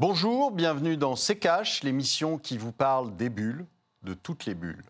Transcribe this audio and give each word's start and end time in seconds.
Bonjour, 0.00 0.50
bienvenue 0.50 0.96
dans 0.96 1.14
C'est 1.14 1.36
l'émission 1.84 2.36
qui 2.36 2.58
vous 2.58 2.72
parle 2.72 3.14
des 3.14 3.28
bulles, 3.28 3.64
de 4.02 4.12
toutes 4.12 4.44
les 4.44 4.56
bulles. 4.56 4.82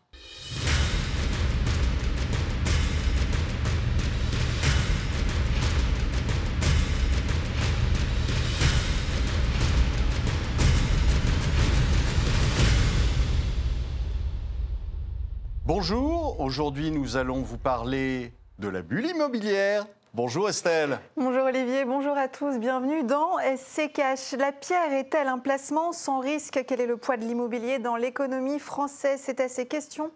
Bonjour, 15.66 16.40
aujourd'hui 16.40 16.90
nous 16.90 17.18
allons 17.18 17.42
vous 17.42 17.58
parler 17.58 18.32
de 18.58 18.68
la 18.68 18.80
bulle 18.80 19.04
immobilière. 19.04 19.84
Bonjour 20.16 20.48
Estelle. 20.48 21.00
Bonjour 21.16 21.42
Olivier, 21.42 21.84
bonjour 21.84 22.16
à 22.16 22.28
tous, 22.28 22.60
bienvenue 22.60 23.02
dans 23.02 23.36
SC. 23.56 23.90
La 24.38 24.52
pierre 24.52 24.92
est-elle 24.92 25.26
un 25.26 25.40
placement 25.40 25.90
sans 25.90 26.20
risque? 26.20 26.62
Quel 26.68 26.80
est 26.80 26.86
le 26.86 26.96
poids 26.96 27.16
de 27.16 27.24
l'immobilier 27.24 27.80
dans 27.80 27.96
l'économie 27.96 28.60
française? 28.60 29.20
C'est 29.24 29.40
à 29.40 29.48
ces 29.48 29.66
questions 29.66 30.12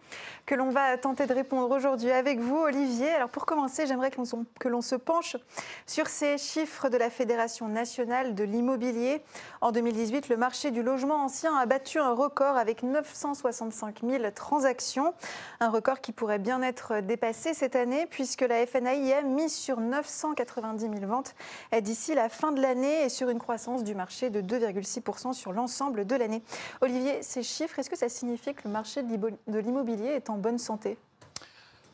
que 0.47 0.55
l'on 0.55 0.71
va 0.71 0.97
tenter 0.99 1.27
de 1.27 1.35
répondre 1.35 1.69
aujourd'hui 1.75 2.13
avec 2.13 2.39
vous 2.39 2.59
Olivier. 2.59 3.11
Alors 3.11 3.29
pour 3.29 3.45
commencer, 3.45 3.89
j'aimerais 3.89 4.13
que 4.13 4.69
l'on 4.69 4.83
se 4.83 4.95
penche 4.95 5.37
sur 5.85 6.07
ces 6.07 6.39
chiffres 6.39 6.89
de 6.89 6.97
la 6.97 7.11
Fédération 7.11 7.67
nationale 7.67 8.37
de 8.37 8.45
l'immobilier. 8.45 9.21
En 9.61 9.73
2018, 9.73 10.29
le 10.29 10.37
marché 10.37 10.71
du 10.71 10.85
logement 10.85 11.25
ancien 11.25 11.57
a 11.57 11.67
battu 11.67 11.99
un 11.99 12.13
record 12.13 12.57
avec 12.57 12.85
965 12.85 14.03
000 14.09 14.31
transactions, 14.33 15.13
un 15.59 15.71
record 15.71 16.01
qui 16.01 16.13
pourrait 16.13 16.39
bien 16.39 16.63
être 16.63 17.01
dépassé 17.01 17.53
cette 17.53 17.75
année 17.75 18.07
puisque 18.09 18.43
la 18.43 18.65
FNAI 18.65 19.15
a 19.15 19.23
mis 19.23 19.51
sur 19.51 19.88
990 19.89 20.81
000 20.81 20.95
ventes. 21.07 21.35
D'ici 21.81 22.15
la 22.15 22.29
fin 22.29 22.53
de 22.53 22.61
l'année 22.61 23.05
et 23.05 23.09
sur 23.09 23.29
une 23.29 23.39
croissance 23.39 23.85
du 23.85 23.95
marché 23.95 24.31
de 24.31 24.41
2,6% 24.41 25.33
sur 25.33 25.53
l'ensemble 25.53 26.07
de 26.07 26.15
l'année. 26.15 26.43
Olivier, 26.81 27.23
ces 27.23 27.43
chiffres, 27.43 27.79
est-ce 27.79 27.91
que 27.91 27.97
ça 27.97 28.09
signifie 28.09 28.55
que 28.55 28.63
le 28.65 28.71
marché 28.71 29.03
de 29.03 29.59
l'immobilier 29.59 30.09
est 30.09 30.31
en 30.31 30.37
bonne 30.37 30.59
santé? 30.59 30.99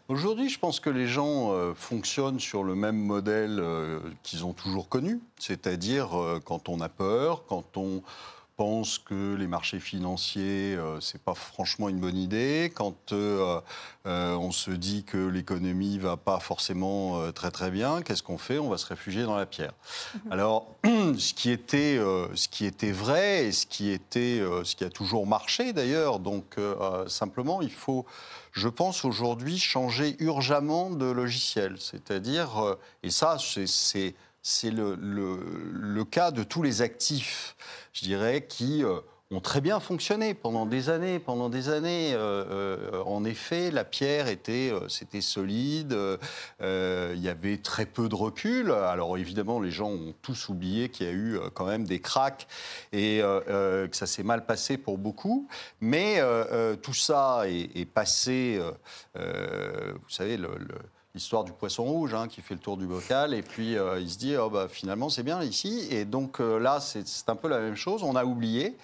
Aujourd'hui, 0.09 0.51
je 0.51 0.59
pense 0.59 0.81
que 0.81 0.91
les 0.91 1.07
gens 1.07 1.53
euh, 1.53 1.73
fonctionnent 1.73 2.39
sur 2.39 2.63
le 2.63 2.75
même 2.75 2.99
modèle 2.99 3.59
euh, 3.59 4.01
qu'ils 4.23 4.45
ont 4.45 4.53
toujours 4.53 4.91
connu, 4.91 5.23
c'est-à-dire 5.39 6.21
euh, 6.21 6.43
quand 6.45 6.69
on 6.69 6.83
a 6.83 6.91
peur, 6.91 7.47
quand 7.47 7.79
on 7.79 8.03
pense 8.57 8.99
que 8.99 9.35
les 9.35 9.47
marchés 9.47 9.81
financiers, 9.81 10.75
euh, 10.77 11.01
c'est 11.01 11.21
pas 11.21 11.35
franchement 11.35 11.89
une 11.89 11.99
bonne 11.99 12.17
idée. 12.17 12.73
Quand 12.75 13.13
euh, 13.13 13.61
euh, 14.07 14.35
on 14.35 14.53
se 14.53 14.71
dit 14.71 15.05
que 15.05 15.17
l'économie 15.17 15.99
va 15.99 16.17
pas 16.17 16.39
forcément 16.39 17.33
très 17.33 17.51
très 17.51 17.71
bien, 17.71 18.03
qu'est-ce 18.03 18.23
qu'on 18.23 18.39
fait? 18.39 18.59
On 18.59 18.69
va 18.69 18.79
se 18.79 18.87
réfugier 18.87 19.25
dans 19.25 19.37
la 19.37 19.47
pierre. 19.47 19.73
Mhm. 20.15 20.33
Alors, 20.33 20.69
ce 20.85 21.35
qui 21.35 21.51
était, 21.51 21.99
ce 22.35 22.49
qui 22.49 22.65
était 22.67 22.93
vrai 22.93 23.47
et 23.47 23.53
ce 23.53 23.67
qui 23.67 23.91
était, 23.91 24.41
ce 24.63 24.77
qui 24.77 24.85
a 24.85 24.91
toujours 24.91 25.27
marché 25.27 25.73
d'ailleurs. 25.73 26.21
Donc, 26.21 26.57
simplement, 27.07 27.63
il 27.63 27.73
faut 27.73 28.07
je 28.53 28.69
pense 28.69 29.05
aujourd'hui 29.05 29.59
changer 29.59 30.15
urgemment 30.21 30.91
de 30.91 31.07
logiciel. 31.07 31.75
C'est-à-dire, 31.81 32.77
et 33.03 33.11
ça, 33.11 33.37
c'est 33.67 34.15
c'est 34.47 34.71
le, 34.71 34.95
le, 35.01 36.05
cas 36.05 36.31
de 36.31 36.43
tous 36.43 36.63
les 36.63 36.83
actifs, 36.83 37.57
je 37.95 38.03
dirais, 38.03 38.47
qui 38.47 38.85
euh, 38.85 39.01
ont 39.31 39.41
très 39.41 39.63
bien 39.63 39.81
fonctionné 39.81 40.35
pendant 40.35 40.67
des 40.67 40.91
années. 40.91 41.19
Pendant 41.19 41.49
des 41.49 41.71
années, 41.71 42.13
euh, 42.13 42.45
euh, 42.93 43.03
en 43.05 43.25
effet, 43.25 43.71
la 43.71 43.85
pierre 43.85 44.29
était, 44.29 44.71
solide. 45.23 45.97
il 46.61 47.21
y 47.21 47.29
avait 47.31 47.57
très 47.57 47.87
peu 47.87 48.11
de 48.11 48.15
recul. 48.15 48.71
Alors 48.71 49.17
évidemment, 49.17 49.61
les 49.61 49.71
gens 49.71 49.89
ont 49.89 50.15
tous 50.21 50.51
oublié 50.51 50.91
qu'il 50.91 51.07
y 51.07 51.09
a 51.09 51.13
eu 51.15 51.39
quand 51.55 51.65
même 51.65 51.87
des 51.87 52.01
cracks 52.01 52.47
et 52.93 53.21
que 53.23 53.97
ça 53.97 54.07
s'est 54.07 54.25
mal 54.25 54.45
passé 54.45 54.77
pour 54.77 54.99
beaucoup. 54.99 55.49
Mais 55.81 56.21
tout 56.83 56.95
ça 56.95 57.45
est, 57.47 57.87
passé. 57.87 58.61
vous 59.15 60.11
savez, 60.11 60.37
le 60.37 60.51
l'histoire 61.15 61.45
du 61.45 61.53
poisson 61.53 61.85
rouge 61.85 62.13
hein, 62.13 62.27
qui 62.27 62.41
fait 62.41 62.55
le 62.55 62.61
tour 62.61 62.77
du 62.77 62.87
bocal 62.87 63.35
et 63.35 63.43
puis 63.43 63.77
euh, 63.77 64.01
il 64.01 64.11
se 64.11 64.19
dit 64.19 64.37
oh, 64.37 64.51
bah, 64.51 64.67
finalement 64.69 65.09
c'est 65.09 65.23
bien 65.23 65.41
ici. 65.43 65.87
Et 65.93 66.05
donc 66.05 66.41
euh, 66.41 66.59
là 66.59 66.81
c'est 66.81 67.05
un 67.29 67.37
peu 67.37 67.47
la 67.47 67.61
même 67.61 67.77
chose 67.77 68.03
on 68.03 68.17
a 68.17 68.25
oublié. 68.25 68.77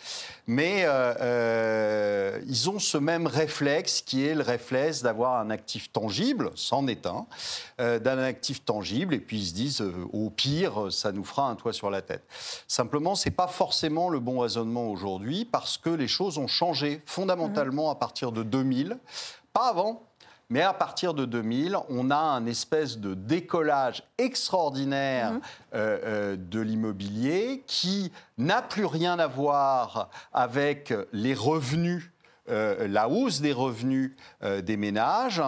Mais 0.46 0.84
euh, 0.84 2.40
ils 2.46 2.70
ont 2.70 2.78
ce 2.78 2.98
même 2.98 3.26
réflexe 3.26 4.00
qui 4.00 4.24
est 4.24 4.36
le 4.36 4.42
réflexe 4.42 5.02
d'avoir 5.02 5.40
un 5.40 5.50
actif 5.50 5.90
tangible 5.92 6.50
c'en 6.54 6.86
est 6.86 7.06
un 7.06 7.26
d'un 7.78 8.18
actif 8.18 8.64
tangible 8.64 9.14
et 9.14 9.20
puis 9.20 9.38
ils 9.38 9.46
se 9.46 9.54
disent 9.54 9.84
au 10.12 10.30
pire 10.30 10.92
ça 10.92 11.12
nous 11.12 11.24
fera 11.24 11.48
un 11.48 11.56
toit 11.56 11.72
sur 11.72 11.90
la 11.90 12.02
tête. 12.02 12.22
Simplement 12.68 13.16
c'est 13.16 13.30
pas 13.30 13.48
forcément 13.48 14.08
le 14.08 14.20
bon 14.20 14.38
raisonnement 14.38 14.88
aujourd'hui 14.88 15.44
parce 15.44 15.78
que 15.78 15.90
les 15.90 16.08
choses 16.08 16.38
ont 16.38 16.46
changé 16.46 17.02
fondamentalement 17.06 17.90
à 17.90 17.96
partir 17.96 18.30
de 18.30 18.44
2000 18.44 18.98
pas 19.52 19.68
avant 19.68 20.09
mais 20.50 20.62
à 20.62 20.72
partir 20.72 21.14
de 21.14 21.24
2000, 21.24 21.76
on 21.88 22.10
a 22.10 22.16
un 22.16 22.44
espèce 22.44 22.98
de 22.98 23.14
décollage 23.14 24.02
extraordinaire 24.18 25.32
mhm. 25.32 25.40
euh, 25.74 25.98
euh, 26.04 26.36
de 26.36 26.60
l'immobilier 26.60 27.62
qui 27.68 28.12
n'a 28.36 28.60
plus 28.60 28.84
rien 28.84 29.18
à 29.20 29.28
voir 29.28 30.10
avec 30.32 30.92
les 31.12 31.34
revenus 31.34 32.10
euh, 32.48 32.88
la 32.88 33.08
hausse 33.08 33.40
des 33.40 33.52
revenus 33.52 34.16
des 34.42 34.76
ménages. 34.76 35.40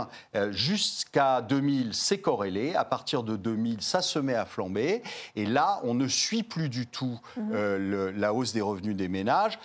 Jusqu'à 0.51 1.43
2000, 1.43 1.95
c'est 1.95 2.19
corrélé. 2.19 2.77
À 2.77 2.85
partir 2.85 3.25
de 3.25 3.35
2000, 3.35 3.83
ça 3.83 4.03
se 4.03 4.21
met 4.21 4.37
à 4.37 4.45
flamber. 4.45 5.03
Et 5.35 5.45
là, 5.45 5.81
on 5.83 5.95
ne 5.95 6.07
suit 6.07 6.45
plus 6.45 6.69
du 6.69 6.87
tout 6.87 7.19
mhm. 7.37 8.11
la 8.11 8.33
hausse 8.33 8.53
des 8.53 8.61
revenus 8.61 8.95
des 8.95 9.09
ménages. 9.09 9.59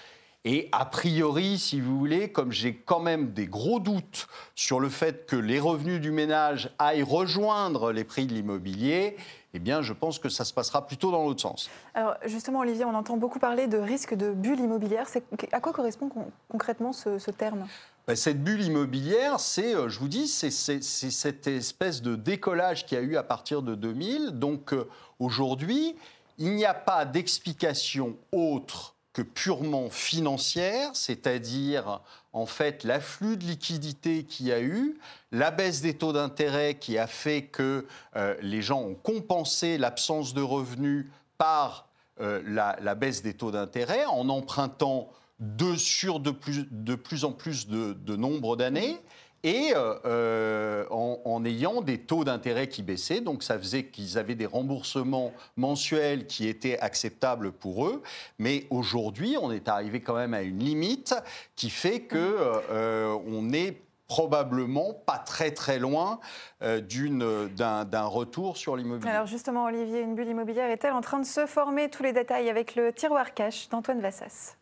Et 0.50 0.69
a 0.72 0.85
priori, 0.85 1.59
si 1.59 1.81
vous 1.81 2.00
voulez, 2.00 2.31
comme 2.31 2.53
j'ai 2.53 2.74
quand 2.74 3.02
même 3.02 3.34
des 3.34 3.47
gros 3.47 3.81
doutes 3.81 4.30
sur 4.56 4.80
le 4.80 4.88
fait 4.88 5.25
que 5.25 5.35
les 5.35 5.59
revenus 5.59 6.00
du 6.00 6.09
ménage 6.09 6.74
aillent 6.80 7.03
rejoindre 7.03 7.91
les 7.91 8.06
prix 8.06 8.28
de 8.28 8.34
l'immobilier, 8.34 9.18
eh 9.53 9.59
bien, 9.59 9.81
je 9.81 9.91
pense 9.91 10.19
que 10.19 10.30
ça 10.30 10.46
se 10.46 10.53
passera 10.53 10.88
plutôt 10.88 11.12
dans 11.12 11.25
l'autre 11.25 11.41
sens. 11.41 11.69
Alors, 11.94 12.16
justement, 12.24 12.59
Olivier, 12.59 12.86
on 12.86 12.96
entend 12.96 13.18
beaucoup 13.18 13.40
parler 13.40 13.68
de 13.68 13.78
risque 13.78 14.13
de 14.13 14.31
bulle 14.31 14.62
immobilière. 14.62 15.06
À 15.52 15.59
quoi 15.59 15.74
correspond 15.74 16.09
concrètement 16.47 16.94
ce, 16.94 17.30
terme? 17.31 17.68
Ben, 18.07 18.16
cette 18.16 18.41
bulle 18.41 18.62
immobilière, 18.62 19.41
c'est, 19.41 19.75
euh, 19.75 19.90
je 19.90 20.00
vous 20.00 20.07
dis, 20.07 20.30
c'est 20.30 20.50
cette 20.50 21.47
espèce 21.47 22.02
de 22.02 22.16
décollage 22.16 22.86
qu'il 22.86 22.97
y 22.97 23.02
a 23.02 23.03
eu 23.03 23.18
à 23.18 23.24
partir 23.24 23.63
de 23.63 23.75
2000. 23.75 24.40
Donc, 24.40 24.72
euh, 24.72 24.88
aujourd'hui, 25.19 25.97
il 26.38 26.56
n'y 26.56 26.63
a 26.63 26.74
pas 26.74 27.03
d'explication 27.03 28.16
autre 28.31 28.94
purement 29.22 29.90
financière, 29.90 30.90
c'est-à-dire 30.94 32.02
en 32.34 32.46
fait 32.46 32.84
l'afflux 32.84 33.38
de 33.38 33.46
liquidités 33.46 34.24
qu'il 34.24 34.48
y 34.48 34.52
a 34.52 34.62
eu, 34.62 34.98
la 35.32 35.52
baisse 35.52 35.82
des 35.82 35.96
taux 35.96 36.14
d'intérêt 36.14 36.76
qui 36.76 36.98
a 36.98 37.08
fait 37.08 37.44
que 37.44 37.86
euh, 38.16 38.36
les 38.42 38.62
gens 38.62 38.82
ont 38.82 38.96
compensé 38.96 39.78
l'absence 39.78 40.34
de 40.34 40.42
revenus 40.42 41.08
par 41.38 41.88
euh, 42.20 42.42
la, 42.46 42.96
baisse 42.96 43.22
des 43.22 43.34
taux 43.34 43.52
d'intérêt 43.52 44.06
en 44.06 44.30
empruntant 44.30 45.10
de, 45.40 45.76
sur 45.76 46.20
de 46.20 46.32
plus, 46.32 47.24
en 47.24 47.32
plus 47.32 47.68
de 47.68 48.16
nombre 48.16 48.56
d'années 48.56 49.00
et 49.47 49.74
euh, 49.74 49.96
euh, 50.06 50.85
en, 50.90 51.46
ayant 51.46 51.81
des 51.81 52.00
taux 52.00 52.25
d'intérêt 52.25 52.68
qui 52.68 52.84
baissaient. 52.84 53.22
Donc 53.22 53.44
ça 53.44 53.58
faisait 53.58 53.85
qu'ils 53.85 54.18
avaient 54.18 54.35
des 54.35 54.46
remboursements 54.46 55.31
mensuels 55.56 56.28
qui 56.28 56.50
étaient 56.50 56.78
acceptables 56.80 57.53
pour 57.53 57.88
eux. 57.88 58.03
Mais 58.40 58.66
aujourd'hui, 58.69 59.38
on 59.41 59.52
est 59.52 59.69
arrivé 59.69 60.02
quand 60.02 60.16
même 60.16 60.34
à 60.34 60.41
une 60.41 60.59
limite 60.59 61.16
qui 61.56 61.69
fait 61.69 62.02
que 62.02 62.18
euh, 62.18 63.18
on 63.25 63.53
est 63.53 63.81
probablement 64.07 64.94
pas 64.94 65.18
très 65.18 65.52
très 65.52 65.80
loin 65.80 66.22
d'un 66.62 68.06
retour 68.06 68.56
sur 68.56 68.78
l'immobilier. 68.78 69.12
Alors 69.12 69.28
justement, 69.28 69.66
Olivier, 69.66 70.00
une 70.00 70.16
bulle 70.16 70.30
immobilière 70.30 70.69
est-elle 70.69 70.94
en 70.94 71.02
train 71.02 71.19
de 71.19 71.25
se 71.25 71.46
former 71.46 71.90
Tous 71.90 72.03
les 72.03 72.13
détails 72.13 72.50
avec 72.50 72.75
le 72.75 72.94
tiroir 72.94 73.34
cash 73.34 73.68
d'Antoine 73.68 74.00
Vassas? 74.00 74.56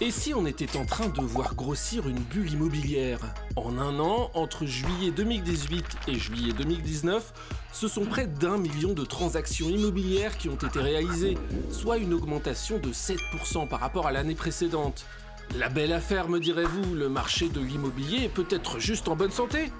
Et 0.00 0.10
si 0.10 0.34
on 0.34 0.44
était 0.44 0.76
en 0.76 0.84
train 0.84 1.08
de 1.08 1.20
voir 1.20 1.54
grossir 1.54 2.08
une 2.08 2.18
bulle 2.18 2.52
immobilière 2.52 3.20
En 3.54 3.78
un 3.78 4.00
an, 4.00 4.28
entre 4.34 4.66
juillet 4.66 5.12
2018 5.12 5.84
et 6.08 6.14
juillet 6.14 6.52
2019, 6.52 7.32
ce 7.72 7.86
sont 7.86 8.04
près 8.04 8.26
d'un 8.26 8.58
million 8.58 8.92
de 8.92 9.04
transactions 9.04 9.68
immobilières 9.68 10.36
qui 10.36 10.48
ont 10.48 10.56
été 10.56 10.80
réalisées, 10.80 11.38
soit 11.70 11.98
une 11.98 12.12
augmentation 12.12 12.80
de 12.80 12.90
7% 12.90 13.68
par 13.68 13.78
rapport 13.78 14.08
à 14.08 14.12
l'année 14.12 14.34
précédente. 14.34 15.06
La 15.56 15.68
belle 15.68 15.92
affaire, 15.92 16.28
me 16.28 16.40
direz-vous, 16.40 16.96
le 16.96 17.08
marché 17.08 17.48
de 17.48 17.60
l'immobilier 17.60 18.24
est 18.24 18.34
peut-être 18.34 18.80
juste 18.80 19.08
en 19.08 19.14
bonne 19.14 19.30
santé? 19.30 19.70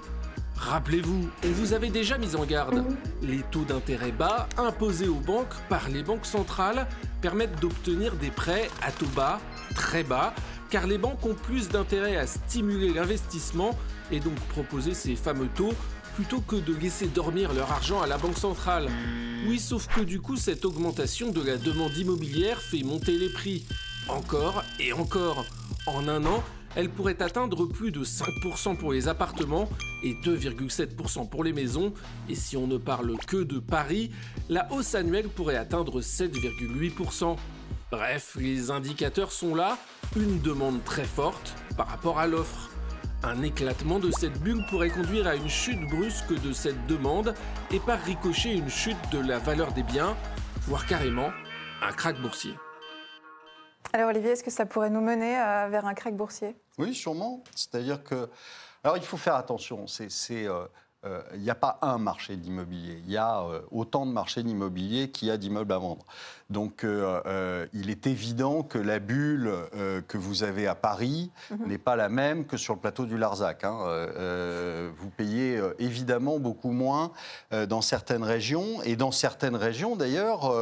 Rappelez-vous, 0.57 1.29
on 1.45 1.49
vous 1.49 1.73
avait 1.73 1.91
déjà 1.91 2.17
mis 2.17 2.37
en 2.37 2.45
garde. 2.45 2.85
Les 3.23 3.43
taux 3.51 3.65
d'intérêt 3.65 4.13
bas 4.13 4.49
imposés 4.57 5.09
aux 5.09 5.21
banques 5.21 5.55
par 5.69 5.89
les 5.89 6.03
banques 6.03 6.27
centrales 6.27 6.87
permettent 7.21 7.61
d'obtenir 7.61 8.15
des 8.17 8.31
prêts 8.31 8.71
à 8.83 8.93
taux 8.93 9.07
bas, 9.17 9.41
très 9.75 10.05
bas, 10.05 10.35
car 10.71 10.87
les 10.87 10.99
banques 10.99 11.25
ont 11.27 11.35
plus 11.35 11.69
d'intérêt 11.69 12.17
à 12.17 12.27
stimuler 12.27 12.93
l'investissement 12.93 13.79
et 14.11 14.21
donc 14.21 14.35
proposer 14.51 14.95
ces 14.95 15.17
fameux 15.17 15.49
taux 15.55 15.75
plutôt 16.15 16.41
que 16.41 16.57
de 16.57 16.75
laisser 16.75 17.07
dormir 17.07 17.53
leur 17.53 17.71
argent 17.73 18.01
à 18.01 18.07
la 18.07 18.19
banque 18.19 18.39
centrale. 18.39 18.89
Oui, 19.47 19.59
sauf 19.59 19.89
que 19.89 20.01
du 20.01 20.21
coup, 20.21 20.37
cette 20.37 20.65
augmentation 20.65 21.31
de 21.31 21.43
la 21.43 21.57
demande 21.57 21.97
immobilière 21.97 22.61
fait 22.61 22.83
monter 22.83 23.19
les 23.19 23.29
prix. 23.29 23.67
Encore 24.09 24.63
et 24.79 24.93
encore. 24.93 25.45
En 25.87 26.09
un 26.09 26.25
an, 26.25 26.43
elle 26.77 26.91
pourrait 26.91 27.23
atteindre 27.23 27.67
plus 27.67 27.91
de 27.93 28.05
5% 28.05 28.77
pour 28.77 28.93
les 28.93 29.09
appartements 29.09 29.69
et 30.03 30.15
2,7% 30.15 31.29
pour 31.29 31.45
les 31.45 31.53
maisons. 31.53 31.95
Et 32.29 32.35
si 32.35 32.57
on 32.57 32.67
ne 32.67 32.77
parle 32.77 33.17
que 33.27 33.43
de 33.43 33.59
Paris, 33.59 34.11
la 34.49 34.71
hausse 34.73 34.95
annuelle 34.95 35.29
pourrait 35.29 35.57
atteindre 35.57 36.01
7,8%. 36.01 37.37
Bref, 37.91 38.37
les 38.41 38.71
indicateurs 38.71 39.31
sont 39.31 39.55
là, 39.55 39.79
une 40.17 40.41
demande 40.41 40.83
très 40.85 41.05
forte 41.05 41.55
par 41.77 41.87
rapport 41.87 42.19
à 42.19 42.27
l'offre. 42.27 42.71
Un 43.23 43.43
éclatement 43.43 44.01
de 44.01 44.11
cette 44.11 44.39
bulle 44.41 44.65
pourrait 44.69 44.91
conduire 44.91 45.27
à 45.27 45.35
une 45.35 45.49
chute 45.49 45.81
brusque 45.89 46.39
de 46.43 46.53
cette 46.53 46.87
demande 46.87 47.35
et 47.71 47.79
par 47.81 48.03
ricochet 48.03 48.55
une 48.55 48.69
chute 48.69 48.97
de 49.13 49.19
la 49.19 49.39
valeur 49.39 49.73
des 49.73 49.83
biens, 49.83 50.15
voire 50.67 50.87
carrément 50.87 51.31
un 51.83 51.93
krach 51.93 52.21
boursier. 52.21 52.55
Alors 53.93 54.09
Olivier, 54.11 54.31
est-ce 54.31 54.43
que 54.43 54.51
ça 54.51 54.67
pourrait 54.67 54.91
nous 54.91 55.01
mener 55.01 55.39
euh, 55.39 55.69
vers 55.69 55.87
un 55.87 55.95
krach 55.95 56.15
boursier? 56.15 56.57
Oui, 56.79 56.95
sûrement. 56.95 57.45
C'est-à-dire 57.55 58.03
que... 58.03 58.29
Alors 58.83 58.97
il 58.97 59.05
faut 59.05 59.17
faire 59.17 59.37
attention. 59.37 59.87
C'est... 59.87 60.47
Euh, 61.05 61.15
euh, 61.15 61.23
il 61.35 61.41
n'y 61.41 61.51
a 61.51 61.55
pas 61.55 61.79
un 61.83 61.99
marché 61.99 62.37
d'immobilier. 62.37 63.03
Il 63.07 63.13
y 63.13 63.17
a 63.17 63.45
autant 63.71 64.07
de 64.07 64.13
marchés 64.13 64.43
d'immobilier 64.43 65.11
qu'il 65.11 65.29
y 65.29 65.31
a 65.31 65.37
d'immeubles 65.37 65.73
à 65.73 65.79
vendre. 65.79 66.05
Donc 66.51 66.85
euh, 66.85 67.21
euh, 67.27 67.67
il 67.73 67.91
est 67.91 68.07
évident 68.07 68.63
que 68.63 68.79
la 68.79 68.99
bulle 68.99 69.51
euh, 69.75 70.03
que 70.07 70.19
vous 70.19 70.43
avez 70.43 70.67
à 70.67 70.75
Paris 70.75 71.31
mhm. 71.51 71.69
n'est 71.69 71.79
pas 71.79 71.97
la 71.97 72.09
même 72.09 72.45
que 72.45 72.57
sur 72.57 72.75
le 72.75 72.81
plateau 72.81 73.07
du 73.07 73.17
Larzac. 73.17 73.65
Hein. 73.65 73.75
vous 74.97 75.11
payez 75.11 75.61
évidemment 75.79 76.39
beaucoup 76.39 76.71
moins 76.71 77.13
dans 77.51 77.81
certaines 77.81 78.23
régions. 78.23 78.83
Et 78.85 78.97
dans 78.97 79.11
certaines 79.11 79.57
régions, 79.57 79.97
d'ailleurs, 79.97 80.53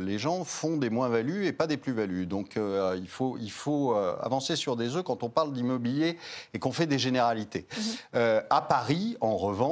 les 0.00 0.18
gens 0.18 0.44
font 0.44 0.76
des 0.76 0.90
moins-values 0.90 1.46
et 1.46 1.52
pas 1.52 1.66
des 1.66 1.76
plus-values. 1.76 2.26
Donc 2.26 2.58
il 2.96 3.08
faut, 3.08 3.36
il 3.38 3.50
faut 3.50 3.94
avancer 3.94 4.56
sur 4.56 4.76
des 4.76 4.96
œufs 4.96 5.04
quand 5.04 5.22
on 5.22 5.30
parle 5.30 5.52
d'immobilier 5.52 6.18
et 6.52 6.58
qu'on 6.58 6.72
fait 6.72 6.86
des 6.86 6.98
généralités. 6.98 7.66
Mhm. 8.14 8.42
à 8.50 8.60
Paris, 8.62 9.16
en 9.20 9.36
revanche, 9.36 9.63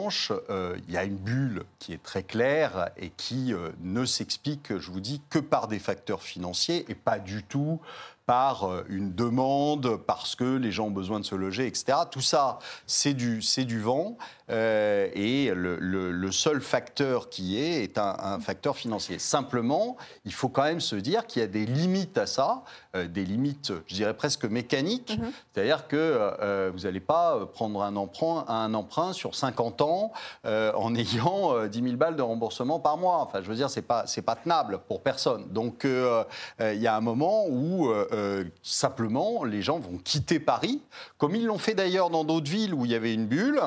il 0.51 0.93
y 0.93 0.97
a 0.97 1.05
une 1.05 1.17
bulle 1.17 1.65
qui 1.79 1.93
est 1.93 2.03
très 2.03 2.23
claire 2.23 2.91
et 2.97 3.11
qui 3.11 3.55
ne 3.81 4.05
s'explique, 4.05 4.79
je 4.79 4.91
vous 4.91 5.01
dis, 5.01 5.21
que 5.31 5.39
par 5.39 5.69
des 5.69 5.79
facteurs 5.79 6.23
financiers 6.23 6.85
et 6.89 6.95
pas 6.95 7.19
du 7.19 7.43
tout 7.43 7.81
par 8.27 8.65
euh, 8.65 8.85
une 8.89 9.15
demande, 9.15 9.97
parce 10.07 10.35
que 10.37 10.57
les 10.57 10.71
gens 10.71 10.87
ont 10.87 10.93
besoin 10.93 11.21
de 11.21 11.25
se 11.25 11.35
loger, 11.35 11.67
etc. 11.67 11.99
Tout 12.11 12.21
ça, 12.21 12.59
c'est 12.87 13.15
du, 13.15 13.41
du 13.41 13.81
vent. 13.81 14.17
Euh, 14.51 15.09
et 15.15 15.51
le, 15.55 16.31
seul 16.31 16.61
facteur 16.61 17.29
qui 17.29 17.59
est 17.59 17.85
est 17.85 17.99
un, 17.99 18.41
facteur 18.41 18.77
financier. 18.77 19.19
Simplement, 19.19 19.97
il 20.25 20.33
faut 20.33 20.49
quand 20.49 20.63
même 20.63 20.81
se 20.81 20.97
dire 20.97 21.27
qu'il 21.27 21.41
y 21.41 21.45
a 21.45 21.49
des 21.49 21.67
limites 21.67 22.19
à 22.19 22.27
ça, 22.27 22.63
euh, 22.97 23.07
des 23.07 23.25
limites, 23.25 23.73
je 23.87 23.95
dirais 23.95 24.15
presque 24.15 24.45
mécaniques. 24.45 25.19
Mhm. 25.19 25.33
C'est-à-dire 25.53 25.89
que 25.89 26.71
vous 26.71 26.81
n'allez 26.81 27.01
pas 27.01 27.47
prendre 27.47 27.83
un 27.83 27.97
emprunt, 27.97 28.45
un 28.49 28.75
emprunt 28.75 29.13
sur 29.13 29.35
50 29.35 29.81
ans 29.83 30.13
en 30.45 30.95
ayant 30.95 31.67
10 31.67 31.83
000 31.83 31.97
balles 31.97 32.17
de 32.17 32.23
remboursement 32.23 32.81
par 32.81 32.97
mois. 32.97 33.19
Enfin, 33.19 33.41
je 33.43 33.49
veux 33.49 33.57
dire, 33.57 33.71
ce 33.71 33.81
n'est 33.81 33.87
pas, 33.87 34.05
pas 34.25 34.37
tenable 34.37 34.81
pour 34.89 35.03
personne. 35.03 35.49
Donc, 35.51 35.85
il 35.85 36.81
y 36.81 36.87
a 36.87 36.97
un 36.97 37.01
moment 37.01 37.47
où 37.49 37.93
euh, 38.13 38.45
simplement, 38.63 39.45
les 39.45 39.63
gens 39.63 39.79
vont 39.79 39.97
quitter 39.97 40.39
Paris, 40.39 40.83
comme 41.17 41.35
ils 41.35 41.47
l'ont 41.47 41.59
fait 41.59 41.75
d'ailleurs 41.75 42.11
dans 42.11 42.25
d'autres 42.25 42.51
villes 42.51 42.75
où 42.75 42.85
il 42.85 42.91
y 42.91 42.95
avait 42.95 43.15
une 43.15 43.27
bulle. 43.27 43.61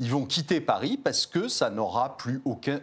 Ils 0.00 0.10
vont 0.10 0.26
quitter 0.26 0.60
Paris 0.60 0.98
parce 1.02 1.26
que 1.26 1.46
ça 1.46 1.70
n'aura 1.70 2.16
plus 2.16 2.42
aucun, 2.44 2.80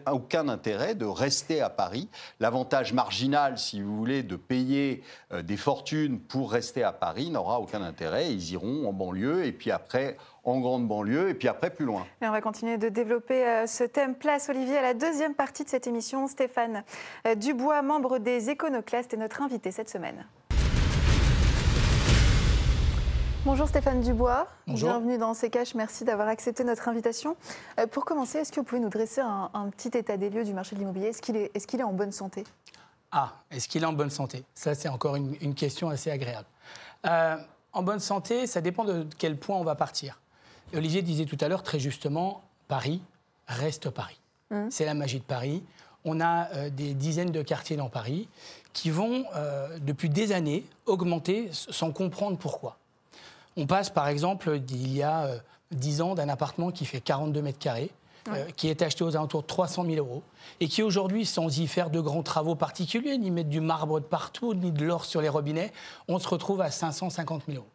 intérêt 0.47 0.95
de 0.95 1.05
rester 1.05 1.61
à 1.61 1.69
Paris. 1.69 2.07
L'avantage 2.39 2.93
marginal, 2.93 3.57
si 3.57 3.81
vous 3.81 3.97
voulez, 3.97 4.23
de 4.23 4.37
payer 4.37 5.03
euh, 5.33 5.41
des 5.41 5.57
fortunes 5.57 6.19
pour 6.19 6.51
rester 6.51 6.83
à 6.83 6.93
Paris 6.93 7.29
n'aura 7.29 7.59
aucun 7.59 7.81
intérêt. 7.81 8.31
Ils 8.31 8.53
iront 8.53 8.87
en 8.87 8.93
banlieue 8.93 9.45
et 9.45 9.51
puis 9.51 9.71
après 9.71 10.15
en 10.45 10.59
grande 10.61 10.87
banlieue 10.87 11.29
et 11.29 11.33
puis 11.33 11.49
après 11.49 11.69
plus 11.69 11.85
loin. 11.85 12.05
on 12.21 12.31
va 12.31 12.41
continuer 12.41 12.77
de 12.77 12.87
développer 12.87 13.45
euh, 13.45 13.67
ce 13.67 13.83
thème. 13.83 14.15
Place, 14.15 14.49
Olivier, 14.49 14.77
à 14.77 14.81
la 14.81 14.93
deuxième 14.93 15.35
partie 15.35 15.65
de 15.65 15.69
cette 15.69 15.85
émission. 15.85 16.27
Stéphane 16.27 16.83
Dubois, 17.35 17.81
membre 17.81 18.19
des 18.19 18.49
Éconoclastes, 18.49 19.13
est 19.13 19.17
notre 19.17 19.41
invité 19.41 19.71
cette 19.71 19.89
semaine. 19.89 20.25
Bonjour 23.45 23.69
Stéphane 23.69 24.01
Dubois, 24.01 24.47
bienvenue 24.67 25.17
dans 25.17 25.33
CKH, 25.33 25.73
merci 25.73 26.03
d'avoir 26.03 26.27
accepté 26.27 26.65
notre 26.65 26.89
invitation. 26.89 27.37
Euh, 27.79 27.87
pour 27.87 28.03
commencer, 28.03 28.39
est-ce 28.39 28.51
que 28.51 28.59
vous 28.59 28.65
pouvez 28.65 28.81
nous 28.81 28.89
dresser 28.89 29.21
un, 29.21 29.69
petit 29.69 29.97
état 29.97 30.17
des 30.17 30.29
lieux 30.29 30.43
du 30.43 30.53
marché 30.53 30.75
de 30.75 30.81
l'immobilier? 30.81 31.07
Est-ce 31.07 31.21
qu'il 31.21 31.37
est, 31.37 31.49
est, 31.55 31.73
est, 31.73 31.83
en 31.83 31.93
bonne 31.93 32.11
santé? 32.11 32.43
Ah, 33.13 33.31
est-ce 33.49 33.69
qu'il 33.69 33.83
est 33.83 33.85
en 33.85 33.93
bonne 33.93 34.09
santé? 34.09 34.43
Ça, 34.53 34.75
c'est 34.75 34.89
encore 34.89 35.15
une, 35.15 35.55
question 35.55 35.89
assez 35.89 36.11
agréable. 36.11 36.47
Euh, 37.07 37.37
en 37.71 37.81
bonne 37.81 38.01
santé, 38.01 38.45
ça 38.45 38.59
dépend 38.59 38.83
de 38.83 39.07
quel 39.17 39.37
point 39.37 39.55
on 39.55 39.63
va 39.63 39.75
partir. 39.75 40.19
Olivier 40.73 41.01
disait 41.01 41.25
tout 41.25 41.37
à 41.39 41.47
l'heure 41.47 41.63
très 41.63 41.79
justement, 41.79 42.41
Paris 42.67 43.01
reste 43.47 43.89
Paris. 43.89 44.19
Mmh. 44.51 44.65
C'est 44.69 44.85
la 44.85 44.93
magie 44.93 45.19
de 45.19 45.23
Paris. 45.23 45.63
On 46.03 46.19
a 46.19 46.49
euh, 46.55 46.69
des 46.69 46.93
dizaines 46.93 47.31
de 47.31 47.41
quartiers 47.41 47.77
dans 47.77 47.89
Paris 47.89 48.27
qui 48.73 48.89
vont, 48.91 49.25
depuis 49.81 50.09
des 50.09 50.31
années, 50.31 50.63
augmenter 50.85 51.49
sans 51.51 51.91
comprendre 51.91 52.37
pourquoi. 52.37 52.78
On 53.59 53.65
passe 53.65 53.89
par 53.89 54.07
exemple 54.07 54.57
d'il 54.59 54.95
y 54.95 55.03
a 55.03 55.31
10 55.71 55.99
euh, 55.99 56.03
ans 56.05 56.15
d'un 56.15 56.29
appartement 56.29 56.71
qui 56.71 56.85
fait 56.85 57.01
42 57.01 57.41
mètres 57.41 57.59
carrés, 57.59 57.91
euh, 58.29 58.45
qui 58.55 58.69
est 58.69 58.81
acheté 58.81 59.03
aux 59.03 59.17
alentours 59.17 59.41
de 59.41 59.47
300 59.47 59.83
000 59.83 59.97
euros, 59.97 60.23
et 60.61 60.69
qui 60.69 60.81
aujourd'hui, 60.81 61.25
sans 61.25 61.59
y 61.59 61.67
faire 61.67 61.89
de 61.89 61.99
grands 61.99 62.23
travaux 62.23 62.55
particuliers, 62.55 63.17
ni 63.17 63.31
mettre 63.31 63.49
du 63.49 63.59
marbre 63.59 63.99
de 63.99 64.05
partout, 64.05 64.53
ni 64.53 64.71
de 64.71 64.85
l'or 64.85 65.03
sur 65.03 65.19
les 65.19 65.27
robinets, 65.27 65.73
on 66.07 66.19
se 66.19 66.29
retrouve 66.29 66.61
à 66.61 66.71
550 66.71 67.43
000 67.47 67.57
euros. 67.57 67.67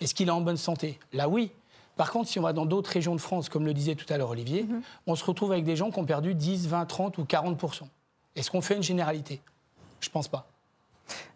Est-ce 0.00 0.14
qu'il 0.14 0.28
est 0.28 0.30
en 0.32 0.40
bonne 0.40 0.56
santé? 0.56 0.98
Là, 1.12 1.28
oui. 1.28 1.52
Par 1.96 2.10
contre, 2.10 2.30
si 2.30 2.38
on 2.38 2.42
va 2.42 2.54
dans 2.54 2.64
d'autres 2.64 2.90
régions 2.90 3.14
de 3.14 3.20
France, 3.20 3.50
comme 3.50 3.66
le 3.66 3.74
disait 3.74 3.96
tout 3.96 4.10
à 4.10 4.16
l'heure 4.16 4.30
Olivier, 4.30 4.62
mhm. 4.62 4.80
on 5.06 5.16
se 5.16 5.24
retrouve 5.26 5.52
avec 5.52 5.64
des 5.66 5.76
gens 5.76 5.90
qui 5.90 5.98
ont 5.98 6.06
perdu 6.06 6.34
10, 6.34 6.66
20, 6.66 6.86
30 6.86 7.18
ou 7.18 7.24
40% 7.24 7.82
Est-ce 8.36 8.50
qu'on 8.50 8.62
fait 8.62 8.76
une 8.76 8.82
généralité? 8.82 9.42
Je 10.00 10.08
ne 10.08 10.12
pense 10.12 10.28
pas. 10.28 10.48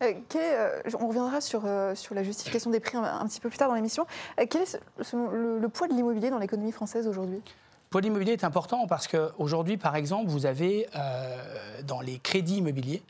Euh, 0.03 0.15
euh, 0.37 0.81
on 1.01 1.09
reviendra 1.09 1.41
sur, 1.41 1.63
euh, 1.65 1.95
sur 1.95 2.15
la 2.15 2.23
justification 2.23 2.71
des 2.71 2.81
prix 2.81 2.97
un, 2.97 3.27
petit 3.27 3.41
peu 3.41 3.49
plus 3.49 3.59
tard 3.59 3.69
dans 3.69 3.75
l'émission. 3.75 4.07
quel 4.49 4.63
est 4.63 4.79
le, 5.13 5.67
poids 5.69 5.89
de 5.89 5.95
l'immobilier 5.95 6.31
dans 6.31 6.39
l'économie 6.39 6.73
française 6.73 7.07
aujourd'hui? 7.07 7.37
Le 7.39 7.91
poids 7.91 8.01
de 8.01 8.07
l'immobilier 8.07 8.33
est 8.33 8.45
important 8.45 8.87
parce 8.87 9.09
qu'aujourd'hui, 9.09 9.77
par 9.77 9.97
exemple, 9.97 10.31
vous 10.31 10.47
avez 10.47 10.87
dans 11.85 12.01
les 12.01 12.19
crédits 12.19 12.59
immobiliers, 12.59 13.03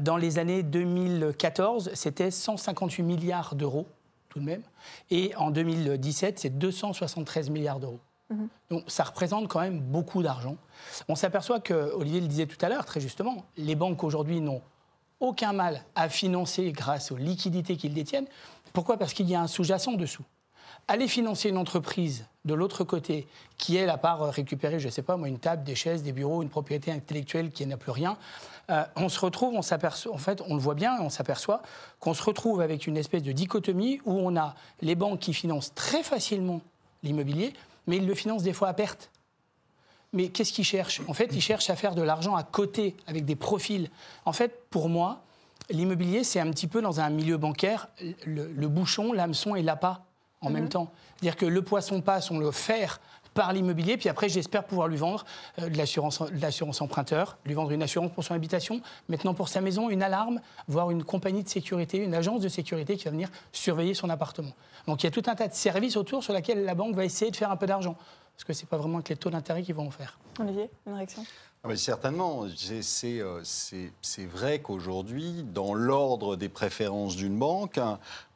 dans 0.00 0.16
les 0.16 0.38
années 0.38 0.62
2014, 0.62 1.90
c'était 1.94 2.30
158 2.30 3.02
milliards 3.02 3.54
d'euros 3.54 3.86
tout 4.28 4.40
de 4.40 4.44
même, 4.44 4.62
et 5.12 5.32
en 5.36 5.52
2017, 5.52 6.40
c'est 6.40 6.58
273 6.58 7.50
milliards 7.50 7.78
d'euros. 7.78 8.00
Mhm. 8.30 8.48
Donc 8.70 8.84
ça 8.88 9.04
représente 9.04 9.46
quand 9.46 9.60
même 9.60 9.78
beaucoup 9.78 10.24
d'argent. 10.24 10.56
On 11.08 11.14
s'aperçoit 11.14 11.60
que, 11.60 11.92
Olivier 11.94 12.20
le 12.20 12.26
disait 12.26 12.46
tout 12.46 12.62
à 12.64 12.68
l'heure, 12.68 12.84
très 12.84 13.00
justement, 13.00 13.44
les 13.56 13.76
banques 13.76 14.02
aujourd'hui 14.02 14.40
n'ont 14.40 14.62
aucun 15.20 15.52
mal 15.52 15.84
à 15.94 16.08
financer 16.08 16.72
grâce 16.72 17.12
aux 17.12 17.16
liquidités 17.16 17.76
qu'ils 17.76 17.94
détiennent. 17.94 18.26
Pourquoi? 18.72 18.96
Parce 18.96 19.12
qu'il 19.12 19.28
y 19.28 19.34
a 19.34 19.40
un 19.40 19.46
sous-jacent 19.46 19.92
dessous. 19.92 20.24
Aller 20.88 21.08
financer 21.08 21.48
une 21.48 21.56
entreprise 21.56 22.26
de 22.44 22.52
l'autre 22.52 22.84
côté, 22.84 23.26
qui 23.56 23.76
elle, 23.76 23.88
à 23.88 23.96
part 23.96 24.20
récupérer, 24.30 24.78
je 24.80 24.86
ne 24.86 24.92
sais 24.92 25.02
pas 25.02 25.16
moi, 25.16 25.28
une 25.28 25.38
table, 25.38 25.64
des 25.64 25.74
chaises, 25.74 26.02
des 26.02 26.12
bureaux, 26.12 26.42
une 26.42 26.50
propriété 26.50 26.92
intellectuelle 26.92 27.50
qui 27.52 27.64
n'a 27.64 27.78
plus 27.78 27.92
rien, 27.92 28.18
euh, 28.70 28.84
on 28.96 29.08
se 29.08 29.20
retrouve, 29.20 29.54
on 29.54 29.62
s'aperçoit, 29.62 30.12
en 30.12 30.18
fait, 30.18 30.42
on 30.46 30.54
le 30.54 30.60
voit 30.60 30.74
bien, 30.74 30.98
on 31.00 31.10
s'aperçoit 31.10 31.62
qu'on 32.00 32.14
se 32.14 32.22
retrouve 32.22 32.60
avec 32.60 32.86
une 32.86 32.96
espèce 32.96 33.22
de 33.22 33.32
dichotomie 33.32 34.00
où 34.04 34.12
on 34.12 34.36
a 34.36 34.54
les 34.82 34.94
banques 34.94 35.20
qui 35.20 35.34
financent 35.34 35.74
très 35.74 36.02
facilement 36.02 36.60
l'immobilier, 37.02 37.52
mais 37.86 37.96
ils 37.96 38.06
le 38.06 38.14
financent 38.14 38.42
des 38.42 38.52
fois 38.52 38.68
à 38.68 38.74
perte. 38.74 39.10
Mais 40.12 40.28
qu'est-ce 40.28 40.52
qu'ils 40.52 40.64
cherchent? 40.64 41.02
En 41.08 41.12
fait, 41.12 41.30
ils 41.32 41.40
cherchent 41.40 41.70
à 41.70 41.76
faire 41.76 41.94
de 41.94 42.02
l'argent 42.02 42.36
à 42.36 42.44
côté, 42.44 42.96
avec 43.06 43.24
des 43.24 43.36
profils. 43.36 43.90
En 44.24 44.32
fait, 44.32 44.63
pour 44.74 44.88
moi, 44.88 45.20
l'immobilier, 45.70 46.24
c'est 46.24 46.40
un 46.40 46.50
petit 46.50 46.66
peu 46.66 46.82
dans 46.82 46.98
un 46.98 47.08
milieu 47.08 47.36
bancaire, 47.36 47.86
le, 48.26 48.66
bouchon, 48.66 49.12
l'hameçon 49.12 49.54
et 49.54 49.62
l'appât 49.62 50.02
en 50.40 50.50
même 50.50 50.64
mhm. 50.64 50.68
temps. 50.68 50.92
C'est-à-dire 51.14 51.36
que 51.36 51.46
le 51.46 51.62
poisson 51.62 52.00
passe, 52.00 52.32
on 52.32 52.40
le 52.40 52.50
fait 52.50 52.88
par 53.34 53.52
l'immobilier, 53.52 53.96
puis 53.96 54.08
après, 54.08 54.28
j'espère 54.28 54.64
pouvoir 54.64 54.88
lui 54.88 54.96
vendre 54.96 55.24
euh, 55.60 55.68
de 55.68 55.76
l'assurance 55.76 56.82
emprunteur, 56.82 57.38
lui 57.44 57.54
vendre 57.54 57.70
une 57.70 57.84
assurance 57.84 58.10
pour 58.10 58.24
son 58.24 58.34
habitation, 58.34 58.80
maintenant 59.08 59.32
pour 59.32 59.48
sa 59.48 59.60
maison, 59.60 59.90
une 59.90 60.02
alarme, 60.02 60.40
voire 60.66 60.90
une 60.90 61.04
compagnie 61.04 61.44
de 61.44 61.48
sécurité, 61.48 61.98
une 61.98 62.14
agence 62.14 62.40
de 62.40 62.48
sécurité 62.48 62.96
qui 62.96 63.04
va 63.04 63.12
venir 63.12 63.28
surveiller 63.52 63.94
son 63.94 64.10
appartement. 64.10 64.54
Donc 64.88 65.04
il 65.04 65.06
y 65.06 65.08
a 65.08 65.12
tout 65.12 65.22
un 65.30 65.36
tas 65.36 65.46
de 65.46 65.54
services 65.54 65.96
autour 65.96 66.24
sur 66.24 66.32
lesquels 66.32 66.64
la 66.64 66.74
banque 66.74 66.96
va 66.96 67.04
essayer 67.04 67.30
de 67.30 67.36
faire 67.36 67.52
un 67.52 67.56
peu 67.56 67.66
d'argent. 67.66 67.94
Parce 68.34 68.42
que 68.42 68.52
ce 68.52 68.62
n'est 68.62 68.68
pas 68.68 68.78
vraiment 68.78 68.96
avec 68.96 69.08
les 69.08 69.16
taux 69.16 69.30
d'intérêt 69.30 69.62
qu'ils 69.62 69.76
vont 69.76 69.86
en 69.86 69.92
faire. 69.92 70.18
Olivier, 70.40 70.68
une 70.84 70.94
réaction? 70.94 71.24
Ah 71.66 71.76
certainement. 71.76 72.44
Euh, 72.44 73.40
c'est 73.42 74.26
vrai 74.26 74.58
qu'aujourd'hui, 74.58 75.44
dans 75.54 75.72
l'ordre 75.72 76.36
des 76.36 76.50
préférences 76.50 77.16
d'une 77.16 77.38
banque, 77.38 77.80